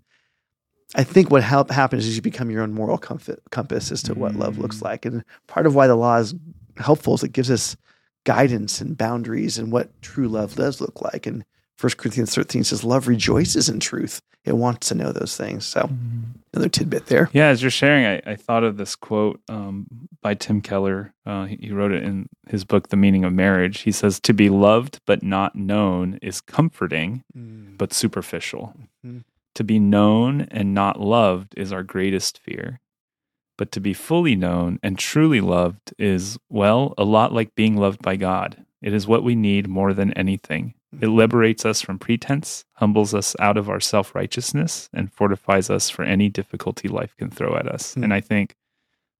I 0.95 1.05
think 1.05 1.31
what 1.31 1.43
help 1.43 1.71
happens 1.71 2.07
is 2.07 2.17
you 2.17 2.23
become 2.23 2.51
your 2.51 2.63
own 2.63 2.73
moral 2.73 2.99
compass 2.99 3.93
as 3.93 4.03
to 4.05 4.15
what 4.15 4.35
love 4.35 4.59
looks 4.59 4.79
mm. 4.79 4.85
like. 4.85 5.05
And 5.05 5.25
part 5.47 5.67
of 5.67 5.75
why 5.75 5.87
the 5.87 5.97
law 5.97 6.17
is 6.17 6.35
helpful 6.79 7.15
is 7.15 7.23
it 7.23 7.33
gives 7.33 7.51
us 7.51 7.77
guidance 8.25 8.81
and 8.81 8.99
boundaries 8.99 9.57
and 9.57 9.71
what 9.71 10.03
true 10.03 10.29
love 10.29 10.57
does 10.57 10.81
look 10.81 11.01
like. 11.01 11.27
And 11.27 11.45
1 11.81 11.93
Corinthians 11.97 12.35
13 12.35 12.65
says, 12.65 12.85
Love 12.85 13.09
rejoices 13.09 13.69
in 13.69 13.81
truth. 13.81 14.21
It 14.45 14.57
wants 14.57 14.89
to 14.89 14.95
know 14.95 15.13
those 15.13 15.37
things. 15.37 15.67
So, 15.67 15.83
mm-hmm. 15.83 16.21
another 16.53 16.69
tidbit 16.69 17.07
there. 17.07 17.31
Yeah, 17.33 17.49
as 17.49 17.63
you're 17.63 17.71
sharing, 17.71 18.05
I, 18.05 18.33
I 18.33 18.37
thought 18.37 18.65
of 18.65 18.77
this 18.77 18.97
quote 18.97 19.41
um, 19.49 19.87
by 20.23 20.35
Tim 20.35 20.61
Keller. 20.61 21.15
Uh, 21.25 21.45
he, 21.45 21.59
he, 21.61 21.73
wrote 21.73 21.93
it 21.93 22.03
in 22.03 22.29
his 22.49 22.65
book, 22.65 22.89
The 22.89 22.97
Meaning 22.97 23.25
of 23.25 23.33
Marriage. 23.33 23.81
He 23.81 23.93
says, 23.93 24.21
To 24.21 24.35
be 24.35 24.51
loved 24.51 25.01
but 25.07 25.23
not 25.23 25.57
known 25.57 26.19
is 26.23 26.41
comforting, 26.41 27.23
mm. 27.37 27.77
but 27.79 27.93
superficial. 27.93 28.75
Mm-hmm. 29.05 29.19
To 29.55 29.65
be 29.65 29.79
known 29.79 30.43
and 30.51 30.75
not 30.75 31.01
loved 31.01 31.55
is 31.57 31.73
our 31.73 31.83
greatest 31.83 32.39
fear. 32.39 32.81
But 33.59 33.73
to 33.73 33.81
be 33.81 33.93
fully 33.93 34.37
known 34.37 34.79
and 34.83 34.99
truly 34.99 35.41
loved 35.41 35.93
is, 35.99 36.39
well, 36.49 36.95
a 36.97 37.05
lot 37.05 37.33
like 37.33 37.55
being 37.55 37.77
loved 37.77 38.01
by 38.01 38.17
God. 38.17 38.65
It 38.81 38.95
is 38.95 39.07
what 39.07 39.23
we 39.23 39.35
need 39.35 39.69
more 39.69 39.93
than 39.93 40.15
anything. 40.15 40.75
It 40.99 41.07
liberates 41.07 41.65
us 41.65 41.81
from 41.81 41.99
pretense, 41.99 42.65
humbles 42.73 43.15
us 43.15 43.37
out 43.39 43.57
of 43.57 43.71
our 43.71 43.79
self 43.79 44.15
righteousness, 44.15 44.89
and 44.93 45.13
fortifies 45.13 45.71
us 45.71 45.89
for 45.89 46.03
any 46.03 46.29
difficulty 46.29 46.89
life 46.89 47.17
can 47.17 47.31
throw 47.31 47.55
at 47.57 47.69
us. 47.69 47.95
Mm. 47.95 48.05
And 48.05 48.15
I 48.15 48.21
think 48.21 48.57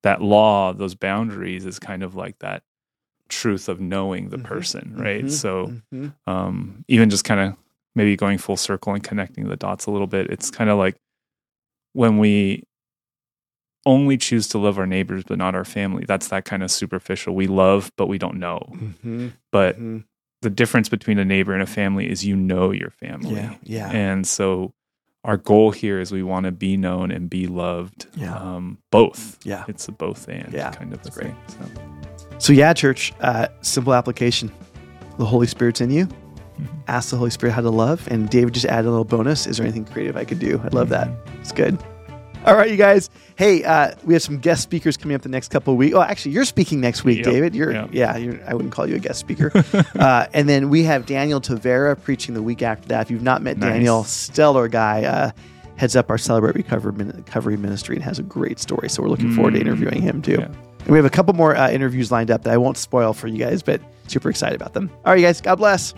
that 0.03 0.21
law, 0.21 0.73
those 0.73 0.97
boundaries, 0.97 1.65
is 1.65 1.79
kind 1.79 2.03
of 2.03 2.17
like 2.17 2.39
that 2.41 2.65
truth 3.29 3.69
of 3.69 3.81
knowing 3.81 4.31
the 4.31 4.37
mm-hmm. 4.37 4.47
person, 4.47 4.95
right? 4.97 5.25
Mm-hmm. 5.25 5.29
So 5.29 5.67
mm-hmm. 5.95 6.09
Um, 6.27 6.85
even 6.89 7.09
just 7.09 7.25
kind 7.25 7.41
of 7.41 7.57
maybe 7.95 8.17
going 8.17 8.39
full 8.39 8.57
circle 8.57 8.93
and 8.93 9.05
connecting 9.05 9.49
the 9.49 9.57
dots 9.57 9.87
a 9.87 9.93
little 9.93 10.09
bit, 10.09 10.29
it's 10.29 10.51
kind 10.51 10.71
of 10.71 10.79
like 10.79 10.97
when 11.93 12.19
we 12.19 12.65
only 13.87 14.17
choose 14.17 14.47
to 14.49 14.59
love 14.59 14.79
our 14.79 14.87
neighbors 14.87 15.23
but 15.25 15.39
not 15.39 15.55
our 15.55 15.65
family. 15.65 16.05
That's 16.05 16.29
that 16.29 16.45
kind 16.45 16.65
of 16.65 16.71
superficial. 16.73 17.35
We 17.37 17.47
love, 17.47 17.93
but 17.97 18.09
we 18.09 18.19
don't 18.19 18.39
know. 18.41 18.67
Mm-hmm. 18.75 19.29
But 19.53 19.77
mm-hmm 19.77 19.99
the 20.43 20.51
difference 20.51 20.89
between 20.89 21.19
a 21.19 21.25
neighbor 21.25 21.53
and 21.53 21.63
a 21.63 21.67
family 21.67 22.11
is 22.11 22.25
you 22.25 22.37
know 22.37 22.71
your 22.71 22.91
family. 22.91 23.35
Yeah. 23.35 23.55
Yeah. 23.63 23.91
And 23.91 24.27
so 24.27 24.73
our 25.25 25.37
goal 25.37 25.71
here 25.71 26.01
is 26.01 26.13
we 26.13 26.23
want 26.23 26.47
to 26.47 26.53
be 26.53 26.77
known 26.77 27.11
and 27.11 27.29
be 27.29 27.47
loved. 27.47 28.07
Yeah. 28.17 28.35
Um, 28.37 28.79
both. 28.91 29.39
Yeah. 29.45 29.65
It's 29.69 29.87
a 29.89 29.93
both 29.93 30.29
and 30.29 30.53
yeah. 30.53 30.73
kind 30.73 30.93
of 30.93 31.03
That's 31.03 31.17
thing. 31.17 31.37
Great. 31.49 31.75
So. 31.75 32.39
so 32.39 32.53
yeah, 32.53 32.73
church, 32.73 33.13
uh, 33.21 33.49
simple 33.61 33.93
application. 33.93 34.51
The 35.19 35.27
Holy 35.27 35.47
Spirit's 35.47 35.83
in 35.83 35.91
you. 35.91 36.07
Mm-hmm. 36.07 36.65
Ask 36.89 37.11
the 37.11 37.17
Holy 37.17 37.31
Spirit 37.31 37.53
how 37.53 37.61
to 37.61 37.71
love. 37.71 38.09
And 38.11 38.31
David 38.31 38.55
just 38.55 38.67
added 38.67 38.89
a 38.89 38.91
little 38.91 39.05
bonus. 39.05 39.47
Is 39.47 39.59
there 39.59 39.67
anything 39.67 39.85
creative 39.85 40.17
I 40.17 40.25
could 40.25 40.39
do? 40.39 40.61
I 40.65 40.69
love 40.69 40.89
that. 40.89 41.09
Mm-hmm. 41.09 41.41
It's 41.41 41.53
good. 41.53 41.79
All 42.51 42.57
right, 42.57 42.69
you 42.69 42.77
guys. 42.77 43.11
Hey, 43.37 43.63
uh, 43.63 43.95
we 44.03 44.13
have 44.13 44.25
some 44.25 44.39
guest 44.39 44.65
speakers 44.65 44.97
coming 44.97 45.15
up 45.15 45.23
the 45.23 45.29
next 45.29 45.53
couple 45.53 45.73
of 45.73 45.79
weeks. 45.79 45.95
Oh, 45.95 46.03
actually, 46.03 46.33
you're 46.33 46.45
speaking 46.45 46.81
next 46.81 47.05
week, 47.05 47.19
yep. 47.19 47.27
David. 47.27 47.55
You're 47.55 47.71
yep. 47.71 47.91
yeah. 47.93 48.17
You're, 48.17 48.41
I 48.45 48.55
wouldn't 48.55 48.75
call 48.75 48.89
you 48.89 48.97
a 48.97 48.99
guest 48.99 49.21
speaker. 49.21 49.53
uh, 49.95 50.27
and 50.35 50.49
then 50.49 50.69
we 50.69 50.83
have 50.83 51.07
Daniel 51.07 51.41
Tavera 51.41 52.03
preaching 52.03 52.35
the 52.35 52.43
week 52.43 52.61
after 52.61 52.89
that. 52.89 53.03
If 53.03 53.11
you've 53.13 53.23
not 53.23 53.41
met 53.41 53.59
nice. 53.59 53.71
Daniel, 53.71 54.03
stellar 54.03 54.67
guy. 54.67 55.05
Uh, 55.05 55.31
heads 55.77 55.95
up 55.95 56.11
our 56.11 56.19
Celebrate 56.19 56.57
Recovery 56.57 57.57
Ministry 57.57 57.95
and 57.95 58.05
has 58.05 58.19
a 58.19 58.25
great 58.25 58.59
story. 58.59 58.89
So 58.89 59.01
we're 59.01 59.11
looking 59.11 59.33
forward 59.33 59.53
to 59.53 59.59
mm. 59.59 59.63
interviewing 59.63 60.03
him 60.03 60.21
too. 60.21 60.39
Yeah. 60.41 60.47
And 60.47 60.89
we 60.89 60.99
have 60.99 61.07
a 61.07 61.11
couple 61.11 61.35
more 61.35 61.55
uh, 61.55 61.71
interviews 61.71 62.11
lined 62.11 62.33
up 62.33 62.43
that 62.43 62.53
I 62.53 62.57
won't 62.57 62.77
spoil 62.77 63.13
for 63.13 63.29
you 63.29 63.39
guys, 63.39 63.63
but 63.63 63.81
super 64.09 64.29
excited 64.29 64.61
about 64.61 64.75
them. 64.75 64.91
All 65.05 65.13
right, 65.13 65.21
you 65.21 65.25
guys. 65.25 65.41
God 65.41 65.55
bless. 65.55 65.95